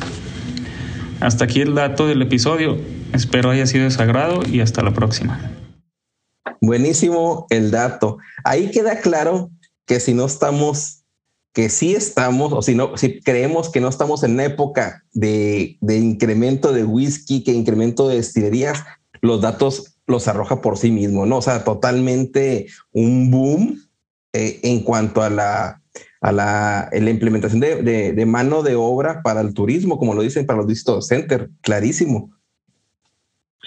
[1.20, 2.78] Hasta aquí el dato del episodio.
[3.12, 5.38] Espero haya sido de sagrado y hasta la próxima.
[6.62, 8.16] Buenísimo el dato.
[8.42, 9.50] Ahí queda claro
[9.84, 11.03] que si no estamos,
[11.54, 15.96] que sí estamos, o si no, si creemos que no estamos en época de, de
[15.96, 18.84] incremento de whisky, que incremento de destilerías,
[19.22, 21.38] los datos los arroja por sí mismo, ¿no?
[21.38, 23.80] O sea, totalmente un boom
[24.32, 25.80] eh, en cuanto a la,
[26.20, 30.66] a la, implementación de, mano de obra para el turismo, como lo dicen para los
[30.66, 32.30] visitor center, clarísimo.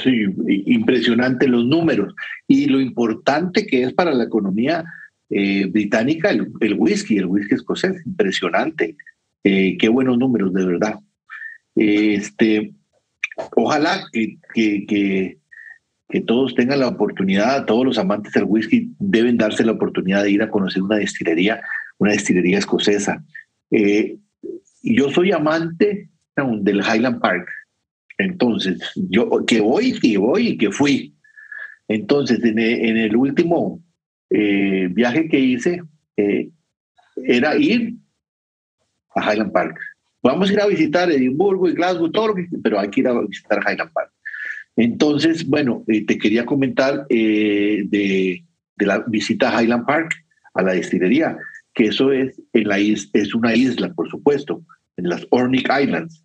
[0.04, 0.26] Sí,
[0.66, 2.14] impresionante los números
[2.48, 4.84] y lo importante que es para la economía
[5.30, 8.96] eh, británica el, whisky, el whisky escocés, impresionante.
[9.44, 11.00] Eh, qué buenos números, de verdad.
[11.76, 12.74] Este,
[13.56, 15.38] ojalá que, que
[16.10, 20.32] que todos tengan la oportunidad, todos los amantes del whisky deben darse la oportunidad de
[20.32, 21.62] ir a conocer una destilería,
[21.98, 23.24] una destilería escocesa.
[23.72, 24.18] Eh,
[24.84, 26.10] yo soy amante
[26.62, 27.50] del Highland Park,
[28.18, 31.14] entonces yo que voy, que voy que fui.
[31.90, 33.82] Entonces, en, el último
[34.30, 35.82] eh, viaje que hice,
[36.18, 36.50] eh,
[37.16, 37.96] era ir
[39.16, 39.80] a Highland Park.
[40.22, 43.60] Vamos a ir a visitar Edimburgo y Glasgow, todo pero hay que ir a visitar
[43.60, 44.12] Highland Park.
[44.76, 48.44] Entonces, bueno, eh, te quería comentar eh, de,
[48.78, 50.14] la visita a Highland Park,
[50.54, 51.38] a la destilería,
[51.74, 54.64] que eso es, en la es una isla, por supuesto,
[54.98, 56.24] en las Ornick Islands.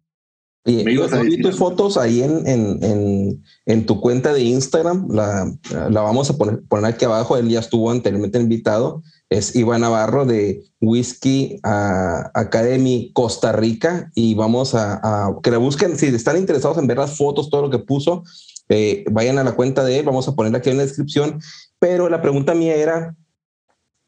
[0.64, 5.52] Y yo vi tus fotos ahí en, en, en, tu cuenta de Instagram, la,
[5.90, 10.24] la vamos a poner, poner, aquí abajo, él ya estuvo anteriormente invitado, es Iván Navarro
[10.24, 14.12] de Whisky Academy Costa Rica.
[14.14, 17.62] Y vamos a, a, que la busquen, si están interesados en ver las fotos, todo
[17.62, 18.22] lo que puso,
[18.68, 21.40] eh, vayan a la cuenta de él, vamos a poner aquí en la descripción,
[21.80, 23.16] pero la pregunta mía era,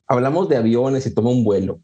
[0.06, 1.80] hablamos de aviones y toma un vuelo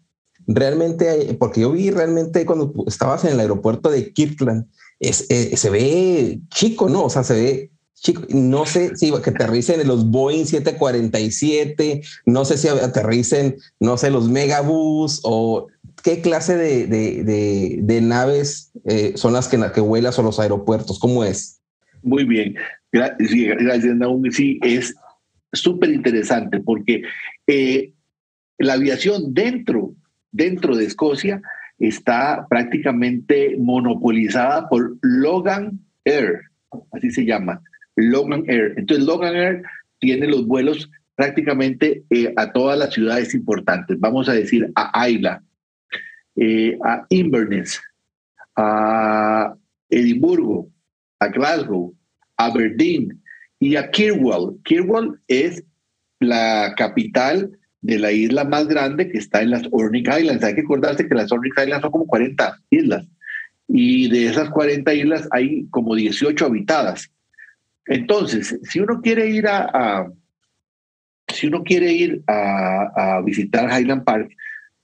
[0.55, 4.67] realmente, porque yo vi realmente cuando estabas en el aeropuerto de Kirkland,
[4.99, 7.05] es, eh, se ve chico, ¿no?
[7.05, 8.23] O sea, se ve chico.
[8.31, 14.11] No sé si que aterricen en los Boeing 747, no sé si aterricen, no sé,
[14.11, 15.69] los Megabus o
[16.03, 20.99] qué clase de, de, de, naves eh, son las que, que vuelas o los aeropuertos,
[20.99, 21.61] ¿cómo es?
[22.03, 22.55] Muy bien,
[22.93, 24.23] gracias, Naum.
[24.31, 24.95] Sí, es
[25.53, 27.03] súper interesante porque
[27.47, 27.93] eh,
[28.59, 29.95] la aviación dentro
[30.33, 31.43] dentro de Escocia
[31.79, 36.41] está prácticamente monopolizada por Logan Air,
[36.93, 37.63] así se llama,
[37.97, 38.75] Logan Air.
[38.77, 39.63] Entonces Logan Air
[39.99, 45.43] tiene los vuelos prácticamente eh, a todas las ciudades importantes, vamos a decir a Ayla,
[46.37, 47.81] eh, a Inverness,
[48.57, 49.55] a
[49.91, 50.71] Edimburgo,
[51.19, 51.95] a Glasgow,
[52.37, 53.23] a Aberdeen
[53.59, 54.59] y a Kirwall.
[54.65, 55.63] Kirwall es
[56.21, 60.45] la capital de la isla más grande que está en las Ornick Islands.
[60.45, 63.07] Hay que acordarse que las Ornick Islands son como 40 islas
[63.73, 67.11] y de esas 40 islas hay como 18 habitadas.
[67.87, 70.11] Entonces, si uno quiere ir a,
[71.29, 74.31] si uno quiere ir a, visitar Highland Park,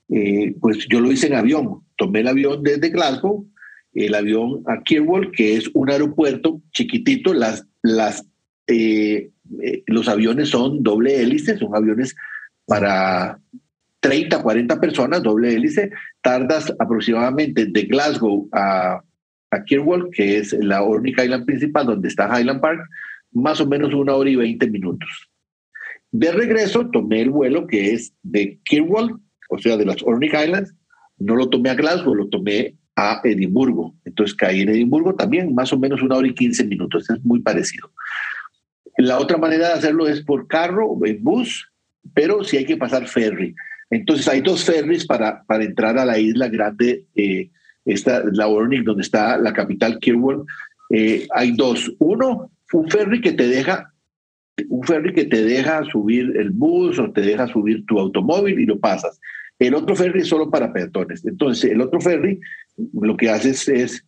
[0.09, 1.81] eh, pues yo lo hice en avión.
[1.97, 3.45] Tomé el avión desde Glasgow,
[3.93, 7.33] el avión a Kirwall, que es un aeropuerto chiquitito.
[7.33, 8.25] Las, las,
[8.67, 9.31] eh,
[9.63, 12.15] eh, los aviones son doble hélice, son aviones
[12.67, 13.39] para
[14.01, 15.89] 30, 40 personas, doble hélice,
[16.21, 19.01] tardas aproximadamente de Glasgow a,
[19.51, 22.81] a que es la única island principal donde está Highland Park,
[23.31, 25.09] más o menos una hora y 20 minutos.
[26.11, 30.73] De regreso tomé el vuelo que es de Kirwall, o sea, de las Ornick Islands,
[31.17, 33.95] no lo tomé a Glasgow, lo tomé a Edimburgo.
[34.05, 37.41] Entonces caí en Edimburgo también, más o menos una hora y quince minutos, es muy
[37.41, 37.91] parecido.
[38.97, 41.69] La otra manera de hacerlo es por carro, en bus,
[42.13, 43.55] pero sí hay que pasar ferry.
[43.89, 47.49] Entonces hay dos ferries para, para entrar a la isla grande, eh,
[47.85, 50.45] esta, la Warning, donde está la capital Kirwall.
[50.89, 51.93] Eh, hay dos.
[51.99, 53.93] Uno, un ferry que te deja
[54.69, 58.65] un ferry que te deja subir el bus o te deja subir tu automóvil y
[58.65, 59.19] lo pasas.
[59.59, 61.25] El otro ferry es solo para peatones.
[61.25, 62.39] Entonces, el otro ferry
[62.93, 64.05] lo que haces es,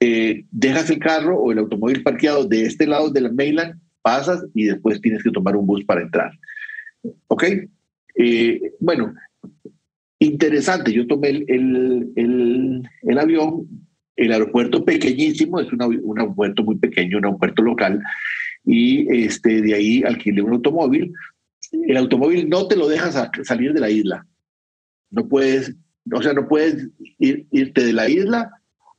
[0.00, 4.44] eh, dejas el carro o el automóvil parqueado de este lado de la mainland, pasas
[4.54, 6.30] y después tienes que tomar un bus para entrar.
[7.28, 7.44] ¿Ok?
[8.16, 9.14] Eh, bueno,
[10.18, 10.92] interesante.
[10.92, 11.44] Yo tomé el,
[12.16, 13.68] el, el, avión,
[14.16, 18.02] el aeropuerto pequeñísimo, es un aeropuerto muy pequeño, un aeropuerto local,
[18.64, 21.12] y este, de ahí alquilé un automóvil.
[21.72, 24.26] El automóvil no te lo deja salir de la isla.
[25.10, 25.74] No puedes,
[26.12, 28.50] o sea, no puedes ir, irte de la isla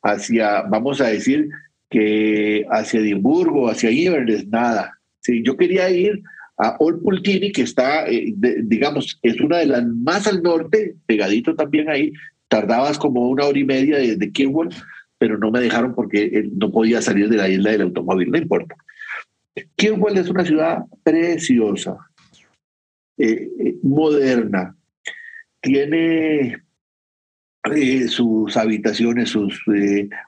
[0.02, 1.50] hacia, vamos a decir,
[1.90, 5.00] que hacia Edimburgo, hacia Inverness, nada.
[5.22, 6.22] Sí, yo quería ir
[6.60, 11.56] a Old Pultini, que está, eh, digamos, es una de las más al norte, pegadito
[11.56, 12.12] también ahí.
[12.50, 14.70] Tardabas como una hora y media desde de Kirwall,
[15.18, 18.38] pero no me dejaron porque eh, no podía salir de la isla del automóvil, no
[18.38, 18.76] importa.
[19.78, 21.98] Kirwell es una ciudad preciosa,
[23.18, 23.50] eh,
[23.82, 24.76] moderna,
[25.62, 26.62] tiene
[28.08, 29.62] sus habitaciones, sus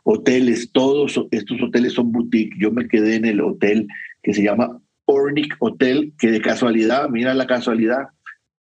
[0.03, 2.57] hoteles, todos estos hoteles son boutique.
[2.59, 3.87] Yo me quedé en el hotel
[4.21, 8.07] que se llama Ornick Hotel, que de casualidad, mira la casualidad,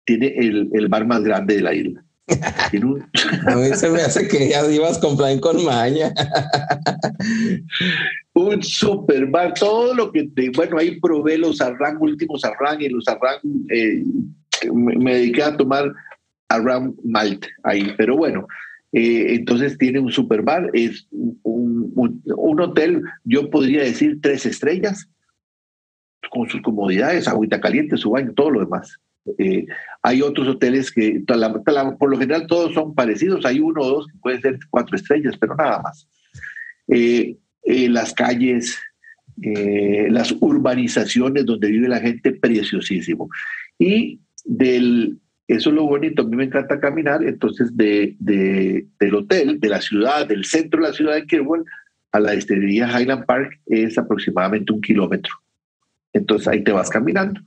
[0.04, 2.04] tiene el, el bar más grande de la isla.
[3.46, 6.12] A mí se me hace que ya ibas con plan con maña.
[8.34, 12.88] un super bar, todo lo que te, bueno, ahí probé los arrang, últimos arrang y
[12.88, 14.02] los arrang, eh,
[14.72, 15.92] me, dediqué a tomar
[16.48, 18.46] arrang malt ahí, pero bueno,
[18.92, 25.08] eh, entonces tiene un super bar, es un, un, hotel, yo podría decir tres estrellas,
[26.32, 28.98] con sus comodidades, agüita caliente, su baño, todo lo demás.
[29.38, 29.66] Eh,
[30.02, 34.18] hay otros hoteles que por lo general todos son parecidos, hay uno o dos que
[34.18, 36.08] pueden ser cuatro estrellas, pero nada más.
[36.88, 38.78] Eh, eh, las calles,
[39.36, 43.28] las urbanizaciones donde vive la gente, preciosísimo.
[43.78, 49.60] Y del, eso es lo bonito, a mí me encanta caminar, entonces de, del hotel,
[49.60, 51.64] de la ciudad, del centro de la ciudad de Kirwell
[52.12, 55.34] a la destilería Highland Park es aproximadamente un kilómetro.
[56.12, 57.40] Entonces ahí te vas caminando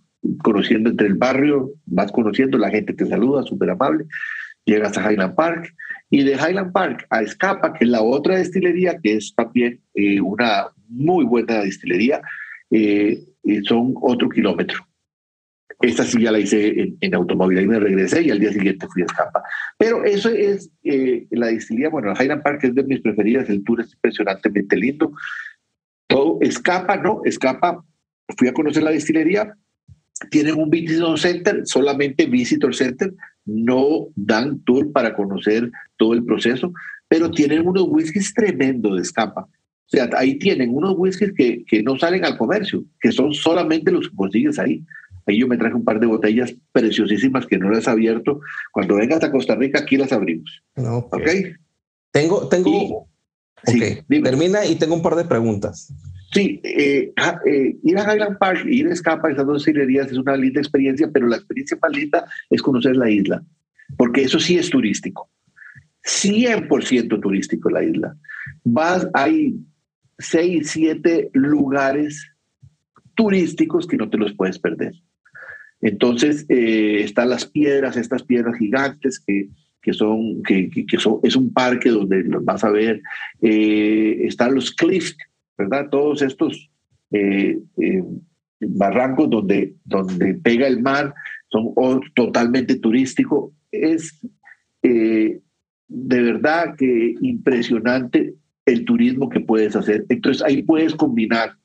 [0.43, 4.05] conociendo entre el barrio, vas conociendo, la gente te saluda, súper amable,
[4.65, 5.73] llegas a Highland Park
[6.09, 10.21] y de Highland Park a Escapa, que es la otra destilería, que es también eh,
[10.21, 12.21] una muy buena destilería,
[12.71, 13.23] eh,
[13.63, 14.79] son otro kilómetro.
[15.81, 19.01] Esta sí ya la hice en, automóvil, ahí me regresé y al día siguiente fui
[19.01, 19.43] a Escapa.
[19.77, 23.81] Pero eso es eh, la destilería, bueno, Highland Park es de mis preferidas, el tour
[23.81, 25.11] es impresionantemente lindo.
[26.07, 27.21] Todo escapa, ¿no?
[27.25, 27.83] Escapa,
[28.37, 29.55] fui a conocer la destilería,
[30.31, 33.13] tienen un visitor center, solamente visitor center,
[33.45, 36.73] no dan tour para conocer todo el proceso,
[37.07, 39.41] pero tienen unos whiskies tremendos de escapa.
[39.41, 43.91] O sea, ahí tienen unos whiskies que, que no salen al comercio, que son solamente
[43.91, 44.83] los que consigues ahí.
[45.27, 48.41] Ahí yo me traje un par de botellas preciosísimas que no las he abierto.
[48.71, 50.63] Cuando vengas a Costa Rica, aquí las abrimos.
[50.75, 51.27] ¿Ok?
[52.11, 53.07] Tengo, tengo.
[54.23, 55.91] termina y tengo un par de preguntas.
[56.31, 57.13] Sí, eh,
[57.45, 61.09] eh, ir a Highland Park, ir a Escapa, esas dos destilerías es una linda experiencia,
[61.11, 63.43] pero la experiencia más linda es conocer la isla,
[63.97, 65.29] porque eso sí es turístico.
[66.03, 68.15] 100% turístico la isla.
[68.63, 69.55] Vas, hay
[70.19, 72.31] seis, siete lugares
[73.15, 74.93] turísticos que no te los puedes perder.
[75.81, 79.49] Entonces, eh, están las piedras, estas piedras gigantes que,
[79.81, 83.01] que son, que, que, son, es un parque donde los vas a ver.
[83.41, 85.15] están los cliffs,
[85.57, 85.89] ¿verdad?
[85.89, 86.69] Todos estos
[87.11, 88.03] eh, eh,
[88.59, 91.13] barrancos donde, donde pega el mar
[91.49, 91.73] son
[92.15, 93.53] totalmente turísticos.
[93.71, 94.19] Es
[94.83, 95.39] eh,
[95.87, 100.05] de verdad que impresionante el turismo que puedes hacer.
[100.09, 101.55] Entonces ahí puedes combinar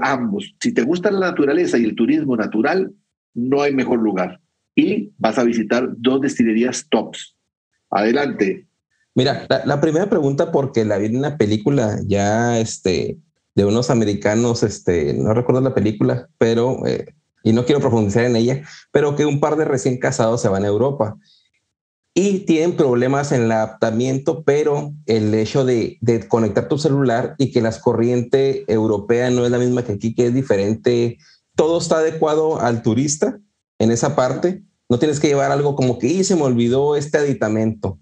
[0.00, 0.54] ambos.
[0.60, 2.92] Si te gusta la naturaleza y el turismo natural,
[3.34, 4.40] no hay mejor lugar.
[4.74, 7.36] Y vas a visitar dos destilerías tops.
[7.90, 8.66] Adelante,
[9.14, 13.18] Mira, la, primera pregunta, porque la vi en una película ya este,
[13.54, 18.34] de unos americanos, este, no recuerdo la película, pero, eh, y no quiero profundizar en
[18.34, 21.16] ella, pero que un par de recién casados se van a Europa
[22.12, 27.52] y tienen problemas en el adaptamiento, pero el hecho de, de conectar tu celular y
[27.52, 31.18] que la corriente europea no es la misma que aquí, que es diferente,
[31.54, 33.38] todo está adecuado al turista
[33.78, 34.64] en esa parte.
[34.88, 37.98] No tienes que llevar algo como que, y se me olvidó este aditamento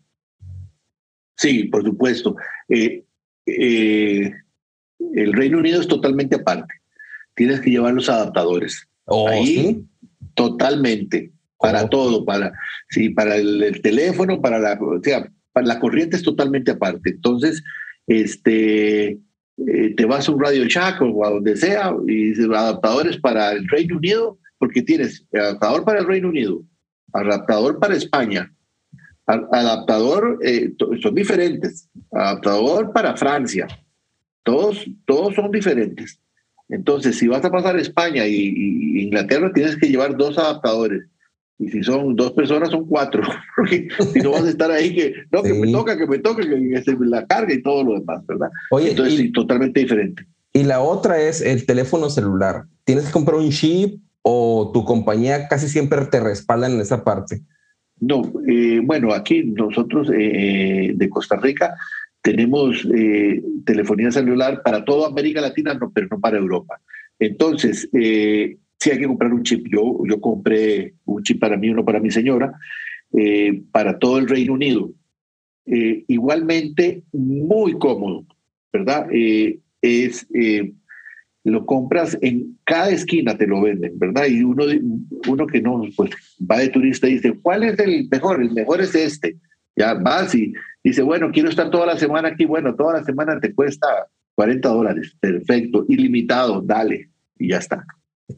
[1.36, 2.36] Sí, por supuesto.
[2.68, 3.04] Eh,
[3.46, 4.32] eh,
[5.14, 6.74] el Reino Unido es totalmente aparte.
[7.34, 8.86] Tienes que llevar los adaptadores.
[9.06, 9.84] Oh, Ahí,
[10.34, 11.32] totalmente.
[11.58, 11.88] Para oh.
[11.88, 12.52] todo, para,
[12.90, 17.10] sí, para el, teléfono, para la, o sea, para la corriente es totalmente aparte.
[17.10, 17.62] Entonces,
[18.06, 19.18] este,
[19.66, 23.68] eh, te vas a un Radio Shack o a donde sea y adaptadores para el
[23.68, 26.62] Reino Unido, porque tienes adaptador para el Reino Unido,
[27.12, 28.52] adaptador para España,
[29.32, 30.72] adaptador, eh,
[31.02, 33.66] son diferentes, adaptador para Francia,
[34.42, 36.18] todos, todos son diferentes.
[36.68, 41.04] Entonces, si vas a pasar España y, Inglaterra, tienes que llevar dos adaptadores.
[41.58, 43.22] Y si son dos personas, son cuatro.
[43.56, 46.42] Porque si no vas a estar ahí, que no, que me toca, que me toca,
[46.42, 48.48] que, se la carga y todo lo demás, ¿verdad?
[48.70, 50.26] Oye, Entonces, sí, totalmente diferente.
[50.54, 52.64] Y la otra es el teléfono celular.
[52.84, 57.42] Tienes que comprar un chip o tu compañía casi siempre te respalda en esa parte.
[58.02, 61.76] No, eh, bueno, aquí nosotros eh, de Costa Rica
[62.20, 66.80] tenemos eh, telefonía celular para toda América Latina, no, pero no para Europa.
[67.20, 69.68] Entonces, eh, sí hay que comprar un chip.
[69.70, 72.52] Yo, yo compré un chip para mí, uno para mi señora,
[73.16, 74.92] eh, para todo el Reino Unido.
[75.64, 78.26] igualmente, muy cómodo,
[78.72, 79.06] ¿verdad?
[79.80, 80.26] es,
[81.44, 84.26] lo compras en cada esquina, te lo venden, ¿verdad?
[84.26, 84.64] Y uno,
[85.28, 86.10] uno que no, pues
[86.50, 88.40] va de turista y dice, ¿cuál es el mejor?
[88.40, 89.36] El mejor es este.
[89.74, 90.52] Ya vas y
[90.84, 92.44] Dice, bueno, quiero estar toda la semana aquí.
[92.44, 93.86] Bueno, toda la semana te cuesta
[94.34, 95.16] 40 dólares.
[95.20, 97.10] Perfecto, ilimitado, dale.
[97.38, 97.84] Y ya está.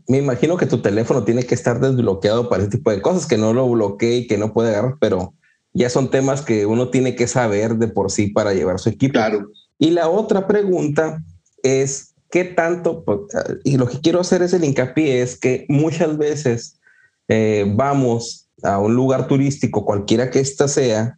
[0.09, 3.38] Me imagino que tu teléfono tiene que estar desbloqueado para ese tipo de cosas, que
[3.38, 5.34] no lo bloquee y que no puede agarrar, pero
[5.72, 9.12] ya son temas que uno tiene que saber de por sí para llevar su equipo.
[9.12, 9.50] Claro.
[9.78, 11.22] Y la otra pregunta
[11.62, 13.05] es, ¿qué tanto?
[13.05, 13.20] Pues,
[13.62, 16.80] y lo que quiero hacer es el hincapié, es que muchas veces
[17.28, 21.16] eh, vamos a un lugar turístico, cualquiera que ésta sea,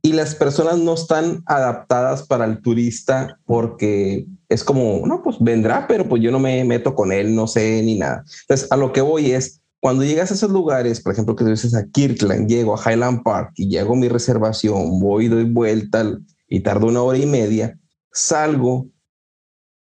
[0.00, 5.86] y las personas no están adaptadas para el turista porque es como, no, pues vendrá,
[5.86, 8.24] pero pues yo no me meto con él, no sé ni nada.
[8.40, 11.50] Entonces, a lo que voy es, cuando llegas a esos lugares, por ejemplo, que tú
[11.50, 16.10] dices a Kirkland, llego a Highland Park y llego a mi reservación, voy, doy vuelta
[16.48, 17.78] y tardo una hora y media,
[18.10, 18.86] salgo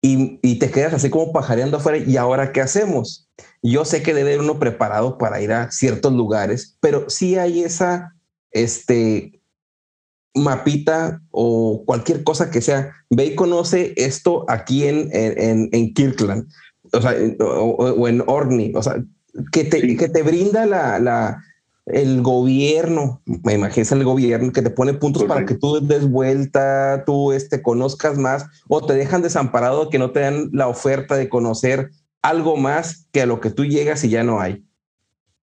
[0.05, 1.97] y, y te quedas así como pajareando afuera.
[1.97, 3.27] ¿Y ahora qué hacemos?
[3.63, 8.13] Yo sé que debe uno preparado para ir a ciertos lugares, pero sí hay esa,
[8.51, 9.41] este,
[10.35, 16.47] mapita o cualquier cosa que sea, ve y conoce esto aquí en, en, en Kirkland,
[16.93, 19.03] o sea, o, en Orkney, o sea,
[19.51, 21.43] que te, que te brinda la, la,
[21.85, 27.03] el gobierno, me imagino el gobierno que te pone puntos para que tú des vuelta,
[27.05, 31.29] tú este, conozcas más, o te dejan desamparado que no te dan la oferta de
[31.29, 34.63] conocer algo más que a lo que tú llegas y ya no hay.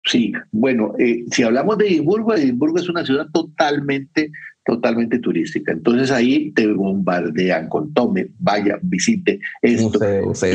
[0.04, 4.32] Sí, bueno, eh, si hablamos de Edimburgo, Edimburgo es una ciudad totalmente
[4.64, 5.72] totalmente turística.
[5.72, 9.98] Entonces ahí te bombardean con tome, vaya, visite esto.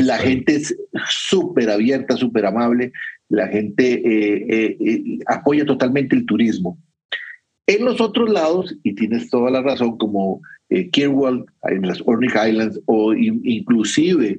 [0.02, 0.74] la gente es
[1.08, 2.92] súper abierta, súper amable,
[3.28, 6.78] la gente eh, eh, eh, apoya totalmente el turismo.
[7.66, 10.40] En los otros lados, y tienes toda la razón, como
[10.92, 14.38] Kirwall, en las Orkney Islands, o inclusive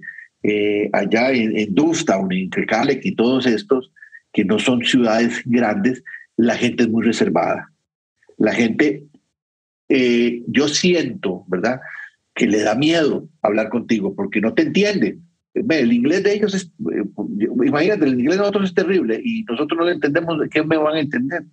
[0.93, 3.91] allá en, en Dufftown, en Kerkalek y todos estos,
[4.33, 6.03] que no son ciudades grandes,
[6.37, 7.71] la gente es muy reservada.
[8.37, 9.09] La gente
[9.89, 11.81] eh, yo siento, ¿verdad?
[12.35, 15.17] Que le da miedo hablar contigo porque no te entiende.
[15.53, 17.03] El inglés de ellos es, eh,
[17.65, 20.77] imagínate, el inglés de nosotros es terrible y nosotros no le entendemos, ¿de qué me
[20.77, 21.43] van a entender?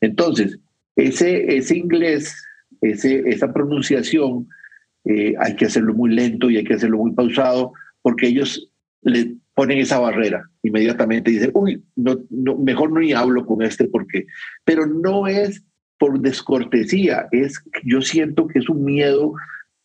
[0.00, 0.58] Entonces,
[0.96, 2.34] ese, ese inglés,
[2.80, 4.48] ese, esa pronunciación,
[5.04, 8.70] eh, hay que hacerlo muy lento y hay que hacerlo muy pausado porque ellos
[9.02, 13.84] le ponen esa barrera inmediatamente dicen, uy, no, no, mejor no ni hablo con este
[13.84, 14.26] porque,
[14.64, 15.62] pero no es
[15.98, 19.34] por descortesía, es, yo siento que es un miedo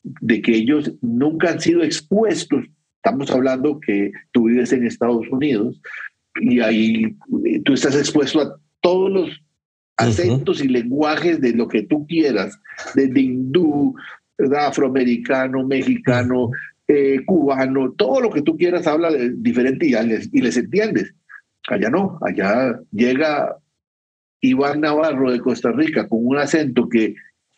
[0.03, 2.65] de que ellos nunca han sido expuestos.
[3.03, 5.81] Estamos hablando que tú vives en Estados Unidos
[6.41, 7.15] y ahí
[7.63, 9.41] tú estás expuesto a todos los
[9.95, 12.59] acentos y lenguajes de lo que tú quieras,
[12.95, 13.95] desde hindú,
[14.57, 16.51] afroamericano, mexicano,
[16.87, 21.13] eh, cubano, todo lo que tú quieras habla de diferente y les, y les entiendes.
[21.69, 23.57] Allá no, allá llega
[24.41, 27.15] Iván Navarro de Costa Rica con un acento que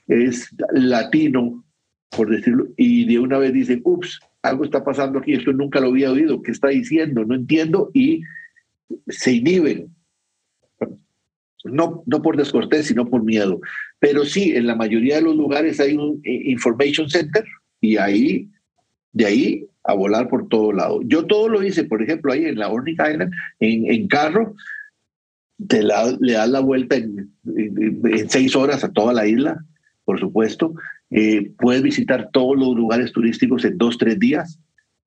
[0.07, 1.63] es latino,
[2.09, 5.87] por decirlo, y de una vez dice, ups, algo está pasando aquí, esto nunca lo
[5.87, 7.25] había oído, ¿qué está diciendo?
[7.25, 8.21] No entiendo y
[9.07, 9.95] se inhiben.
[11.63, 13.61] No, no por descortés, sino por miedo.
[13.99, 17.45] Pero sí, en la mayoría de los lugares hay un eh, information center
[17.79, 18.49] y ahí,
[19.13, 21.01] de ahí a volar por todo lado.
[21.03, 24.55] Yo todo lo hice, por ejemplo, ahí en la Ornic Island, en, en carro,
[25.67, 27.31] te le das la vuelta en,
[28.27, 29.63] seis horas a toda la isla,
[30.05, 30.73] por supuesto,
[31.11, 34.59] eh, puedes visitar todos los lugares turísticos en dos, tres días,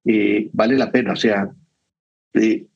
[0.05, 1.15] eh, vale la pena.
[1.15, 1.51] O sea,
[2.35, 2.67] eh,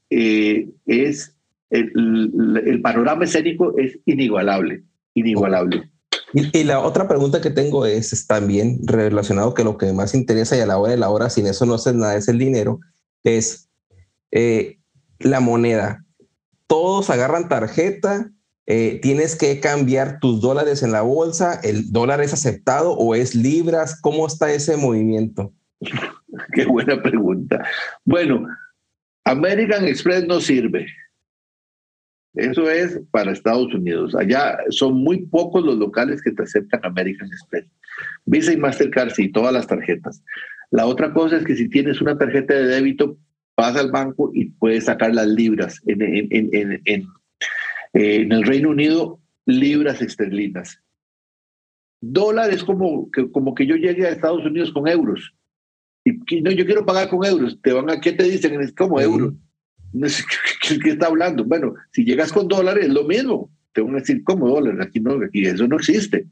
[0.86, 1.36] es
[1.68, 5.90] el, el, panorama escénico es inigualable, inigualable.
[6.32, 10.60] Y, la otra pregunta que tengo es, también relacionado que lo que más interesa y
[10.60, 12.80] a la hora de la hora, sin eso no haces nada, es el dinero,
[13.24, 13.68] es
[15.18, 16.04] la moneda.
[16.66, 18.30] Todos agarran tarjeta,
[18.70, 23.34] eh, tienes que cambiar tus dólares en la bolsa, el dólar es aceptado o es
[23.34, 25.54] libras, ¿cómo está ese movimiento?
[26.52, 27.64] Qué buena pregunta.
[28.04, 28.46] Bueno,
[29.24, 30.86] American Express no sirve.
[32.34, 34.14] Eso es para Estados Unidos.
[34.14, 37.64] Allá son muy pocos los locales que te aceptan American Express.
[38.26, 40.22] Visa y Mastercard, sí, todas las tarjetas.
[40.70, 43.16] La otra cosa es que si tienes una tarjeta de débito,
[43.56, 47.08] vas al banco y puedes sacar las libras en,
[47.92, 50.80] eh, en el Reino Unido, libras esterlinas.
[52.00, 55.34] Dólar es como que, como que yo llegue a Estados Unidos con euros.
[56.04, 57.58] Y no, yo quiero pagar con euros.
[57.62, 58.60] Te van a, ¿qué te dicen?
[58.60, 59.34] Es como euros.
[60.62, 61.44] ¿Qué, está hablando?
[61.44, 63.50] Bueno, si llegas con dólares es lo mismo.
[63.72, 64.80] Te van a decir, ¿cómo dólares?
[64.80, 66.26] Aquí no, aquí eso no existe.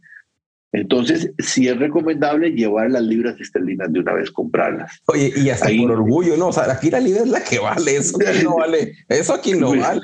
[0.77, 5.01] Entonces, sí es recomendable llevar las libras esterlinas de una vez, comprarlas.
[5.07, 6.49] Oye, y hasta por orgullo, ¿no?
[6.49, 9.53] O sea, aquí la libra es la que vale, eso aquí no vale, eso aquí
[9.55, 10.03] no pues, vale.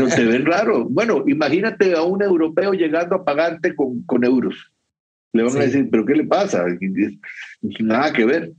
[0.00, 0.86] No te ven raro.
[0.88, 4.54] Bueno, imagínate a un europeo llegando a pagarte con, con euros.
[5.34, 6.64] Le van a decir, ¿pero qué le pasa?
[7.80, 8.52] Nada que ver.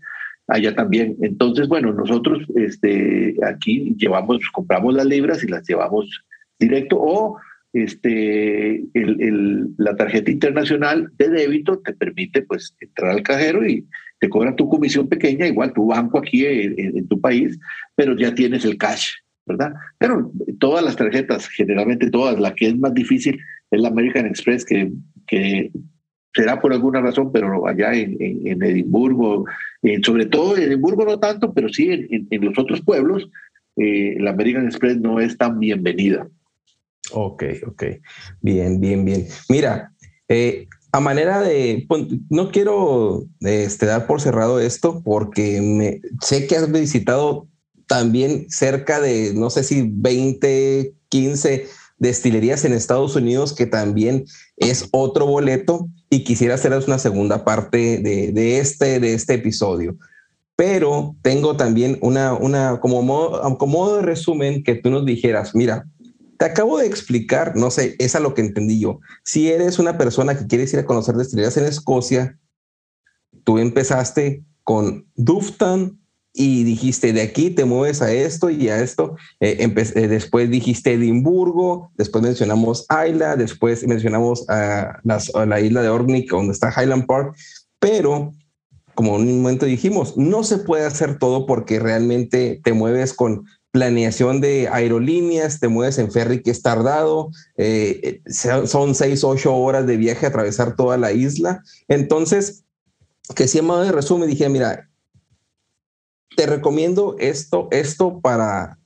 [0.47, 1.17] Allá también.
[1.23, 6.23] Entonces, bueno, nosotros este, aquí llevamos, compramos las libras y las llevamos
[6.59, 7.37] directo o
[7.83, 13.85] este, el, la tarjeta internacional de débito te permite pues entrar al cajero y
[14.19, 17.59] te cobran tu comisión pequeña, igual tu banco aquí en, tu país,
[17.95, 19.09] pero ya tienes el cash,
[19.45, 19.73] ¿verdad?
[19.99, 24.65] Pero todas las tarjetas, generalmente todas, la que es más difícil es la American Express,
[24.65, 24.91] que,
[25.27, 25.71] que
[26.33, 29.45] será por alguna razón, pero allá en, en, Edimburgo,
[30.01, 33.29] sobre todo en Edimburgo no tanto, pero sí en, los otros pueblos,
[33.75, 36.27] eh, la American Express no es tan bienvenida.
[37.11, 37.83] Ok, ok.
[38.41, 39.27] Bien, bien, bien.
[39.49, 39.93] Mira,
[40.27, 41.87] eh, a manera de,
[42.29, 47.47] no quiero este, dar por cerrado esto porque me, sé que has visitado
[47.87, 51.67] también cerca de, no sé si 20, 15
[51.99, 54.25] destilerías en Estados Unidos, que también
[54.57, 59.97] es otro boleto y quisiera hacerles una segunda parte de, de, este, de este episodio.
[60.55, 65.53] Pero tengo también una, una como, modo, como modo de resumen que tú nos dijeras,
[65.53, 65.85] mira,
[66.37, 68.99] te acabo de explicar, no sé, es a lo que entendí yo.
[69.23, 72.37] Si eres una persona que quieres ir a conocer destilerías en Escocia,
[73.43, 75.99] tú empezaste con Duftan
[76.33, 79.15] y dijiste de aquí te mueves a esto y a esto.
[79.39, 86.25] Eh, eh, después dijiste Edimburgo, después mencionamos Isla, después mencionamos a, la isla de Orkney,
[86.25, 87.35] donde está Highland Park,
[87.79, 88.33] pero
[88.93, 93.45] como en un momento dijimos, no se puede hacer todo porque realmente te mueves con
[93.71, 99.85] planeación de aerolíneas, te mueves en ferry que es tardado, eh, son seis, ocho horas
[99.85, 101.63] de viaje a atravesar toda la isla.
[101.87, 102.63] Entonces,
[103.35, 104.89] que si modo de resumen, dije, mira,
[106.35, 108.79] te recomiendo esto, esto para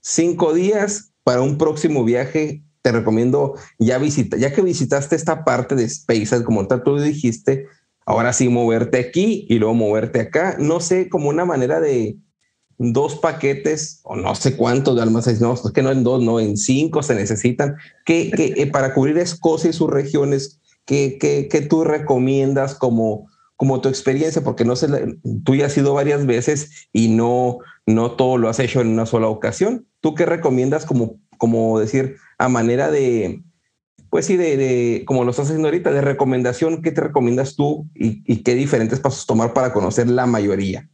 [0.00, 5.74] cinco días, para un próximo viaje, te recomiendo ya visita, ya que visitaste esta parte
[5.74, 7.66] de Space, como tú dijiste,
[8.06, 10.56] ahora sí moverte aquí y luego moverte acá.
[10.58, 12.16] No sé, como una manera de,
[12.82, 16.40] dos paquetes o no sé cuántos de almacenes, no, es que no en dos, no,
[16.40, 17.76] en cinco se necesitan,
[18.06, 23.90] que, eh, para cubrir Escocia y sus regiones, que, que, tú recomiendas como, como tu
[23.90, 24.42] experiencia?
[24.42, 24.88] Porque no sé,
[25.44, 29.04] tú ya has ido varias veces y no, no todo lo has hecho en una
[29.04, 29.86] sola ocasión.
[30.00, 33.42] ¿Tú qué recomiendas como, como decir, a manera de,
[34.08, 37.90] pues sí, de, de, como lo estás haciendo ahorita, de recomendación, ¿qué te recomiendas tú
[37.94, 40.88] y, y qué diferentes pasos tomar para conocer la mayoría?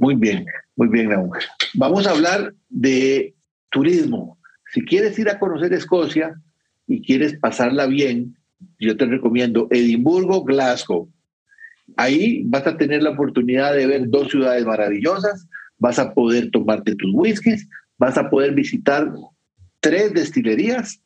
[0.00, 0.46] Muy bien,
[0.76, 1.36] muy bien, Raúl.
[1.74, 3.34] Vamos a hablar de
[3.70, 4.38] turismo.
[4.72, 6.40] Si quieres ir a conocer Escocia
[6.86, 8.34] y quieres pasarla bien,
[8.78, 11.12] yo te recomiendo Edimburgo, Glasgow.
[11.98, 15.46] Ahí vas a tener la oportunidad de ver dos ciudades maravillosas,
[15.76, 19.12] vas a poder tomarte tus whiskies, vas a poder visitar
[19.80, 20.98] tres destilerías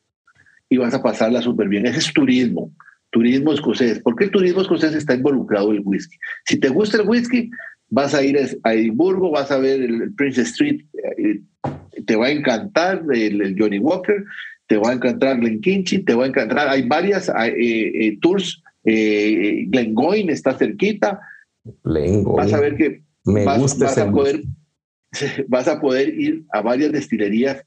[0.69, 1.85] y vas a pasarla súper bien.
[1.85, 2.71] Ese es turismo,
[3.11, 3.99] turismo escocés.
[3.99, 6.15] ¿Por qué el turismo escocés está involucrado en el whisky?
[6.45, 7.51] Si te gusta el whisky,
[7.89, 10.81] vas a ir a Edimburgo, vas a ver el Prince Street,
[11.17, 11.41] eh,
[12.05, 14.23] te va a encantar el, Johnny Walker,
[14.67, 20.31] te va a encantar Glenkinchie, te va a encantar, hay varias eh, eh, tours, Glengoyne
[20.31, 21.19] está cerquita,
[21.83, 24.43] vas a ver que Me vas, gusta a poder,
[25.47, 27.63] vas a poder ir a varias destilerías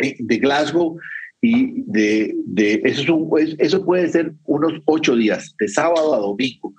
[0.00, 0.98] de Glasgow
[1.40, 6.18] y de, de eso, es un, eso puede ser unos ocho días, de sábado a
[6.18, 6.74] domingo.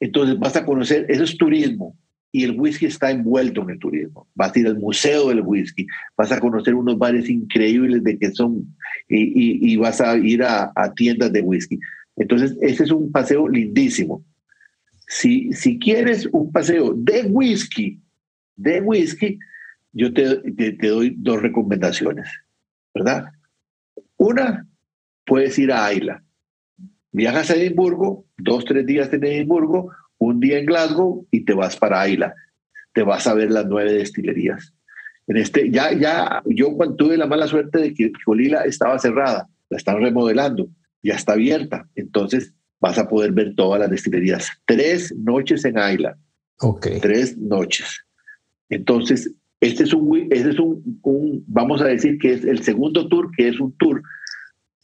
[0.00, 1.96] Entonces vas a conocer, eso es turismo
[2.32, 4.28] y el whisky está envuelto en el turismo.
[4.34, 5.86] Vas a ir al museo del whisky,
[6.16, 8.76] vas a conocer unos bares increíbles de que son
[9.08, 11.78] y, vas a ir a, a, tiendas de whisky.
[12.16, 14.24] Entonces, ese es un paseo lindísimo.
[15.08, 18.00] Si, si quieres un paseo de whisky,
[18.56, 19.38] de whisky,
[19.92, 22.28] yo te, te, doy dos recomendaciones,
[22.94, 23.30] ¿verdad?
[24.18, 24.66] Una,
[25.24, 26.22] puedes ir a Ayla.
[27.16, 31.74] Viajas a Edimburgo, dos, tres días en Edimburgo, un día en Glasgow y te vas
[31.74, 32.34] para Ayla.
[32.92, 34.74] Te vas a ver las nueve destilerías.
[35.26, 39.48] En este, ya, ya, yo cuando tuve la mala suerte de que Colila estaba cerrada,
[39.70, 40.68] la están remodelando,
[41.02, 41.88] ya está abierta.
[41.94, 44.50] Entonces vas a poder ver todas las destilerías.
[44.66, 46.18] Tres noches en Ayla.
[46.60, 46.86] Ok.
[47.00, 48.04] Tres noches.
[48.68, 53.08] Entonces, este es un, este es un, un, vamos a decir que es el segundo
[53.08, 54.02] tour, que es un tour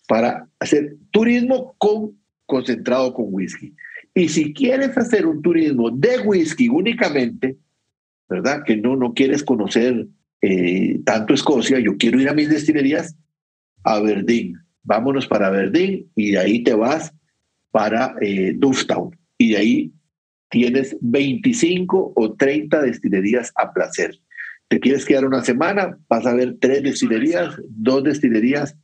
[0.08, 2.21] para hacer turismo con
[2.52, 3.74] concentrado con whisky.
[4.14, 7.56] Y si quieres hacer un turismo de whisky únicamente,
[8.28, 8.62] ¿verdad?
[8.62, 10.06] Que no, no quieres conocer
[10.42, 13.16] eh, tanto Escocia, yo quiero ir a mis destilerías,
[13.84, 14.58] a Aberdeen.
[14.82, 17.14] Vámonos para Aberdeen y de ahí te vas
[17.70, 19.18] para eh, Dufftown.
[19.38, 19.92] Y de ahí
[20.50, 24.20] tienes 25 o 30 destilerías a placer.
[24.68, 28.76] Te quieres quedar una semana, vas a ver tres destilerías, dos destilerías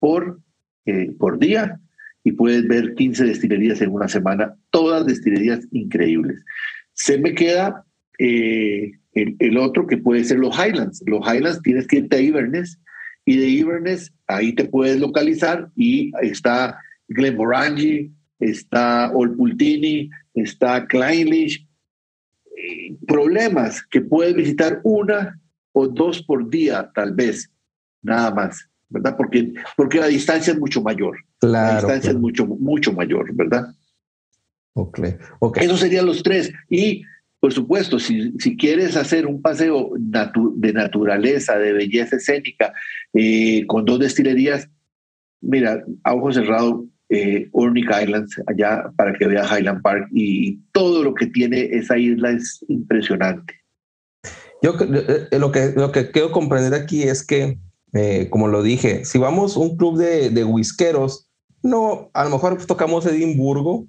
[0.00, 0.38] por,
[0.84, 1.80] eh, por día
[2.26, 6.44] y puedes ver 15 destilerías en una semana, todas destilerías increíbles.
[6.92, 7.84] Se me queda
[8.18, 11.04] eh, el, otro que puede ser los Highlands.
[11.06, 12.80] Los Highlands tienes que irte a Inverness
[13.24, 18.10] y de Inverness ahí te puedes localizar y está Glenmorangie,
[18.40, 21.64] está Olpultini, está Kleinlich,
[23.06, 27.52] problemas que puedes visitar una o dos por día, tal vez,
[28.02, 29.16] nada más, ¿verdad?
[29.16, 31.16] Porque, porque la distancia es mucho mayor.
[31.40, 33.74] Claro, la distancia es mucho, mucho mayor, ¿verdad?
[34.74, 35.00] Ok.
[35.38, 35.66] okay.
[35.66, 36.52] Esos serían los tres.
[36.68, 37.02] Y,
[37.40, 42.72] por supuesto, si, si quieres hacer un paseo de naturaleza, de belleza escénica,
[43.14, 44.68] eh, con dos destilerías,
[45.40, 47.48] mira, a ojo cerrado, eh,
[48.02, 52.64] Islands, allá para que vea Highland Park y todo lo que tiene esa isla es
[52.68, 53.54] impresionante.
[54.62, 57.58] Yo eh, eh, lo que, lo que quiero comprender aquí es que,
[57.92, 61.28] eh, como lo dije, si vamos a un club de, de whiskeros,
[61.62, 63.86] no, a lo mejor tocamos Edimburgo,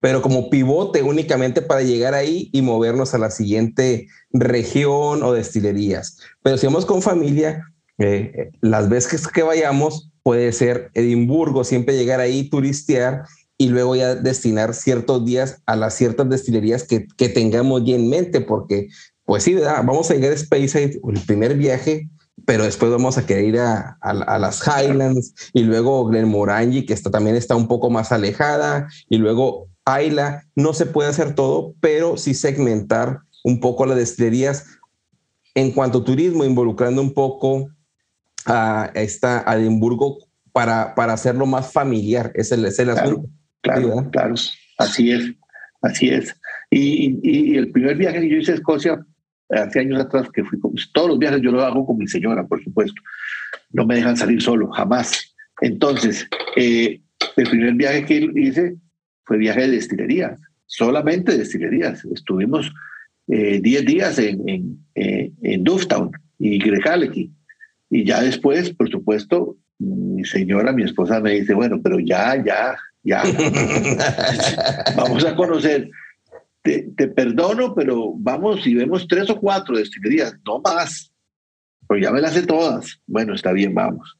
[0.00, 6.18] pero como pivote únicamente para llegar ahí y movernos a la siguiente región o destilerías.
[6.42, 7.64] Pero si vamos con familia,
[7.98, 13.24] eh, las veces que vayamos, puede ser Edimburgo, siempre llegar ahí, turistear
[13.58, 18.08] y luego ya destinar ciertos días a las ciertas destilerías que, que tengamos ya en
[18.08, 18.88] mente, porque
[19.24, 22.08] pues sí, vamos a llegar a Speyside, el primer viaje,
[22.44, 27.10] pero después vamos a querer ir a, a, las Highlands y luego Glenmorangie, que está,
[27.10, 30.44] también está un poco más alejada, y luego Ayla.
[30.54, 34.66] No se puede hacer todo, pero sí segmentar un poco las destilerías
[35.54, 37.70] en cuanto a turismo, involucrando un poco
[38.44, 40.18] a, esta, a Edimburgo
[40.52, 42.32] para, para hacerlo más familiar.
[42.34, 43.30] Es el, es el claro, asunto.
[43.62, 44.34] Claro, claro,
[44.78, 45.32] así es,
[45.82, 46.34] así es.
[46.70, 49.06] Y, y, el primer viaje que yo hice a Escocia,
[49.50, 52.46] hace años atrás, que fui, con, todos los viajes yo lo hago con mi señora,
[52.46, 53.00] por supuesto.
[53.72, 55.34] No me dejan salir solo, jamás.
[55.60, 57.00] Entonces, eh,
[57.36, 58.76] el primer viaje que hice
[59.24, 62.04] fue viaje de destilerías, solamente destilerías.
[62.06, 62.72] Estuvimos
[63.26, 67.32] 10 eh, días en, en, eh, en Dufftown y Grechaleki.
[67.90, 72.76] Y ya después, por supuesto, mi señora, mi esposa me dice, bueno, pero ya, ya,
[73.02, 73.22] ya,
[74.96, 75.90] vamos a conocer.
[76.66, 81.12] Te, te, perdono, pero vamos y vemos tres o cuatro destilerías, no más.
[81.88, 83.00] Pero ya me las sé todas.
[83.06, 84.18] Bueno, está bien, vamos.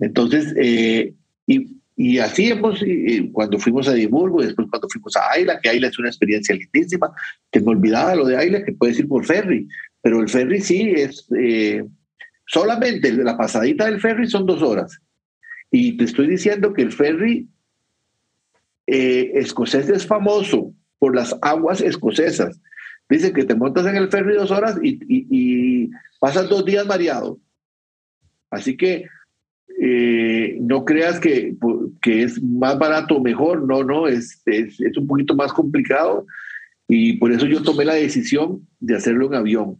[0.00, 1.14] Entonces, eh,
[1.46, 5.68] y, y, así hemos, y, cuando fuimos a Edimburgo, después cuando fuimos a Ayla, que
[5.68, 7.12] Ayla es una experiencia lindísima,
[7.50, 9.68] que me olvidaba lo de Ayla, que puedes ir por ferry,
[10.02, 11.26] pero el ferry sí es...
[11.38, 11.84] Eh,
[12.50, 15.00] Solamente la pasadita del ferry son dos horas.
[15.70, 17.48] Y te estoy diciendo que el ferry
[18.88, 22.60] eh, escocés es famoso por las aguas escocesas.
[23.08, 25.90] Dice que te montas en el ferry dos horas y,
[26.20, 27.40] pasas dos días mareado.
[28.50, 29.06] Así que
[29.80, 31.56] eh, no creas que,
[32.00, 36.26] que, es más barato o mejor, no, no, es, es, un poquito más complicado
[36.86, 39.78] y por eso yo tomé la decisión de hacerlo en avión.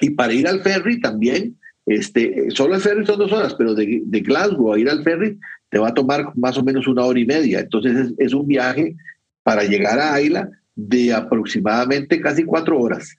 [0.00, 4.02] Y para ir al ferry también este, solo el ferry son dos horas, pero de,
[4.04, 5.38] Glasgow a ir al ferry
[5.68, 7.60] te va a tomar más o menos una hora y media.
[7.60, 8.94] Entonces es, es un viaje
[9.42, 13.16] para llegar a Ayla de aproximadamente casi cuatro horas.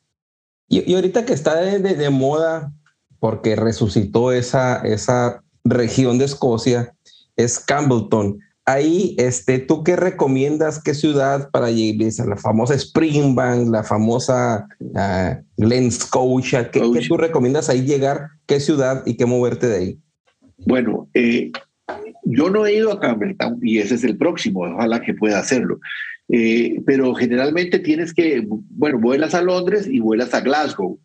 [0.67, 2.71] Y, y ahorita que está de, de, de, moda,
[3.19, 6.93] porque resucitó esa, esa región de Escocia
[7.35, 8.39] es Campbellton.
[8.65, 10.81] Ahí, este, ¿tú qué recomiendas?
[10.81, 16.71] ¿Qué ciudad para a la famosa Springbank, la famosa uh, Glen Scotia?
[16.71, 18.29] ¿Qué, tú recomiendas ahí llegar?
[18.45, 19.99] ¿Qué ciudad y qué moverte de ahí?
[20.65, 21.51] Bueno, eh,
[22.23, 25.79] yo no he ido a Campbelltown y ese es el próximo, ojalá que pueda hacerlo.
[26.29, 30.99] Eh, pero generalmente tienes que, bueno, vuelas a Londres y vuelas a Glasgow.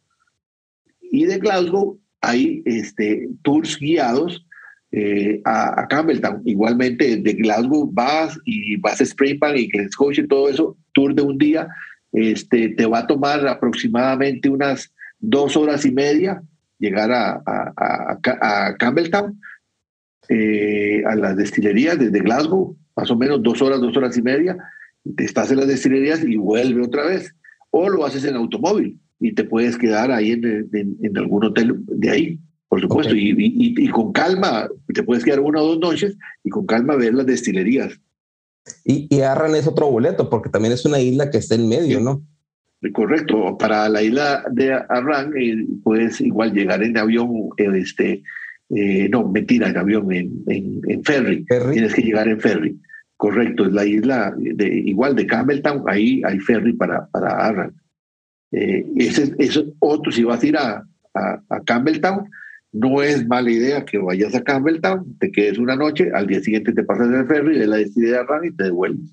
[1.00, 4.46] Y de Glasgow hay este, tours guiados
[4.92, 6.42] eh, a, Campbelltown.
[6.44, 11.22] Igualmente de Glasgow vas y vas a Springbank y Glasgow y todo eso, tour de
[11.22, 11.68] un día,
[12.12, 16.42] este, te va a tomar aproximadamente unas dos horas y media
[16.78, 19.40] llegar a, a, Campbelltown,
[20.28, 24.56] eh, a las destilerías desde Glasgow, más o menos dos horas, dos horas y media,
[25.16, 27.34] te estás en las destilerías y vuelve otra vez.
[27.70, 32.10] O lo haces en automóvil y te puedes quedar ahí en, en, algún hotel de
[32.10, 32.38] ahí,
[32.68, 36.66] por supuesto, y, y, con calma, te puedes quedar una o dos noches y con
[36.66, 38.00] calma ver las destilerías.
[38.84, 42.00] Y, y Arran es otro boleto, porque también es una isla que está en medio,
[42.00, 42.22] ¿no?
[42.92, 48.22] Correcto, para la isla de Arran eh, puedes igual llegar en avión, eh, este,
[48.70, 51.44] eh, no, mentira, en avión, en, en, ferry.
[51.44, 52.78] Tienes que llegar en ferry.
[53.18, 57.74] Correcto, es la isla de, igual de Campbelltown, ahí hay ferry para, para Arran.
[58.52, 62.30] Eh, ese, es otro, si vas a ir a, a, Campbelltown,
[62.70, 66.72] no es mala idea que vayas a Campbelltown, te quedes una noche, al día siguiente
[66.72, 69.12] te pasas el ferry de la de Arran y te devuelves.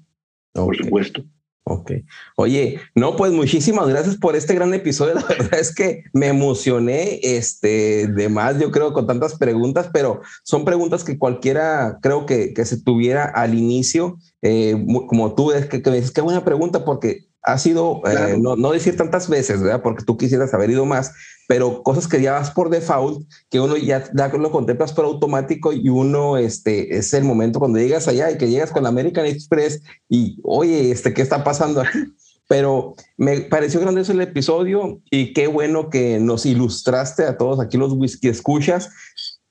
[0.53, 1.25] Por supuesto.
[1.68, 1.93] Ok.
[2.36, 5.16] Oye, no, pues muchísimas gracias por este gran episodio.
[5.16, 10.22] La verdad es que me emocioné, este, de más, yo creo, con tantas preguntas, pero
[10.43, 14.76] son preguntas que cualquiera creo que, que se tuviera al inicio, eh,
[15.07, 18.55] como tú, es que, que me dices, qué buena pregunta, porque ha sido, eh, no,
[18.55, 19.82] no, decir tantas veces, ¿verdad?
[19.82, 21.13] Porque tú quisieras haber ido más,
[21.47, 25.89] pero cosas que ya vas por default, que uno ya, lo contemplas por automático y
[25.89, 29.81] uno, este, es el momento cuando llegas allá y que llegas con la American Express
[30.09, 31.99] y, oye, este, ¿qué está pasando aquí?
[32.47, 37.77] Pero me pareció grandioso el episodio y qué bueno que nos ilustraste a todos aquí
[37.77, 38.91] los whisky escuchas.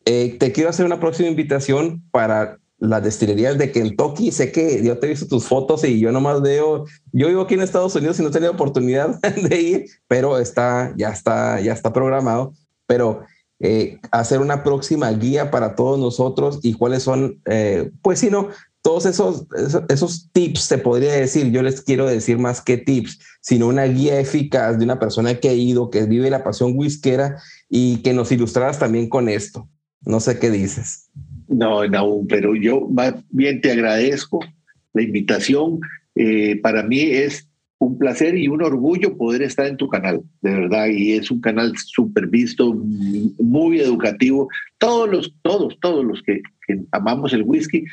[0.05, 4.31] Eh, te quiero hacer una próxima invitación para las destilerías de Kentucky.
[4.31, 7.55] Sé que yo te he visto tus fotos y yo nomás veo, yo vivo aquí
[7.55, 11.73] en Estados Unidos y no he tenido oportunidad de ir, pero está, ya está, ya
[11.73, 12.55] está programado.
[12.87, 13.23] Pero
[13.61, 18.49] eh, hacer una próxima guía para todos nosotros y cuáles son, eh, pues si no,
[18.83, 19.47] todos esos,
[19.89, 24.21] esos, tips, te podría decir, yo les quiero decir más que tips, sino una guía
[24.21, 28.31] eficaz de una persona que ha ido, que vive la pasión whiskera y que nos
[28.31, 29.67] ilustraras también con esto.
[30.03, 31.09] No sé qué dices.
[31.55, 34.41] No, no, pero yo más bien te agradezco
[34.93, 35.79] la invitación.
[36.17, 37.49] Eh, para mí es
[37.79, 41.41] un placer y un orgullo poder estar en tu canal, de verdad, y es un
[41.41, 44.49] canal súper visto, muy educativo.
[44.79, 46.43] Todos los, todos, todos los que
[46.91, 47.85] amamos el whisky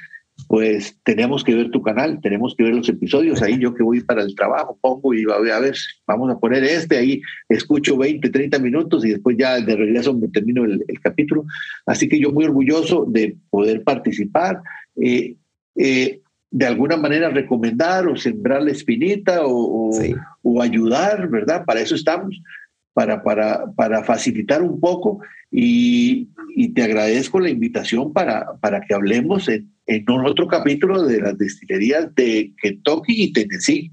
[0.47, 3.41] pues tenemos que ver tu canal, tenemos que ver los episodios.
[3.41, 5.75] Ahí yo que voy para el trabajo, pongo y a ver, a ver,
[6.05, 10.27] vamos a poner este, ahí escucho 20, 30 minutos y después ya de regreso me
[10.27, 11.45] termino el, capítulo.
[11.85, 14.61] Así que yo muy orgulloso de poder participar,
[15.01, 15.35] eh,
[15.75, 16.21] eh,
[16.51, 19.91] de alguna manera recomendar o sembrar la espinita o,
[20.41, 21.63] o ayudar, ¿verdad?
[21.65, 22.41] Para eso estamos
[22.93, 25.19] para, para, para facilitar un poco
[25.49, 31.19] y, y, te agradezco la invitación para, para que hablemos en, en otro capítulo de
[31.21, 33.91] las destilerías de Kentucky y Tennessee,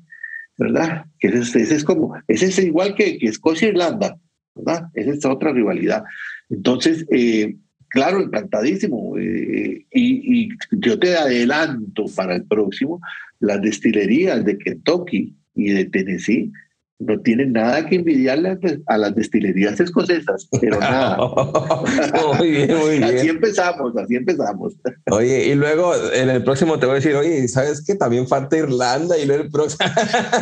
[0.57, 1.07] ¿verdad?
[1.18, 4.18] Que ese, es como, ese es igual que, que Escocia e Irlanda,
[4.55, 4.88] ¿verdad?
[4.94, 6.05] Esa es otra rivalidad.
[6.51, 7.57] Entonces, eh,
[7.88, 9.16] claro, encantadísimo.
[9.18, 13.01] Eh, y, y yo te adelanto para el próximo,
[13.40, 16.53] las destilerías de Kentucky y de Tennessee
[17.01, 21.18] no tienen nada que envidiarle a las destilerías escocesas, pero nada.
[22.38, 23.05] muy bien, muy bien.
[23.05, 24.76] Así empezamos, así empezamos.
[25.11, 28.57] Oye, y luego en el próximo te voy a decir, oye, ¿sabes que también falta
[28.57, 29.16] Irlanda?
[29.16, 29.88] Y luego el próximo.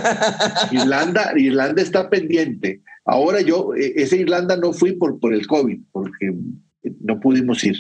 [0.73, 2.81] Irlanda, Irlanda está pendiente.
[3.05, 6.35] Ahora yo, e, ese Irlanda no fui por, por el COVID, porque
[7.01, 7.77] no pudimos ir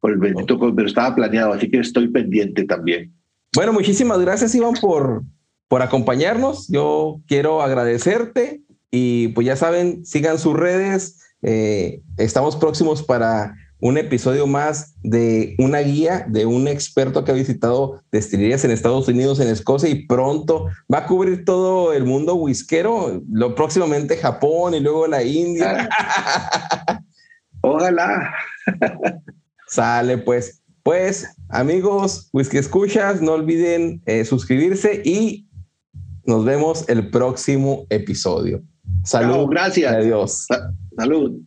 [0.00, 3.12] por el bendito COVID, pero estaba planeado, así que estoy pendiente también.
[3.54, 5.22] Bueno, muchísimas gracias, Iván, por,
[5.68, 6.68] por acompañarnos.
[6.68, 11.20] Yo quiero agradecerte y pues ya saben, sigan sus redes.
[11.42, 17.34] Eh, estamos próximos para un episodio más de una guía de un experto que ha
[17.34, 22.34] visitado destilerías en Estados Unidos, en Escocia y pronto va a cubrir todo el mundo
[22.34, 25.88] whiskero, lo próximamente Japón y luego la India.
[27.60, 28.34] Ojalá.
[29.68, 30.62] Sale pues.
[30.82, 35.46] Pues amigos, whisky escuchas, no olviden eh, suscribirse y
[36.28, 38.62] nos vemos el próximo episodio.
[39.02, 39.48] Salud.
[39.48, 39.90] Gracias.
[39.90, 40.44] Adiós.
[40.44, 41.40] Sa salud.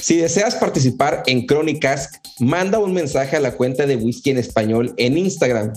[0.00, 4.94] Si deseas participar en Crónicas, manda un mensaje a la cuenta de Whisky en Español
[4.96, 5.72] en Instagram.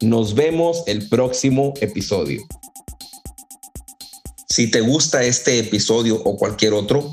[0.00, 2.40] Nos vemos el próximo episodio.
[4.48, 7.12] Si te gusta este episodio o cualquier otro,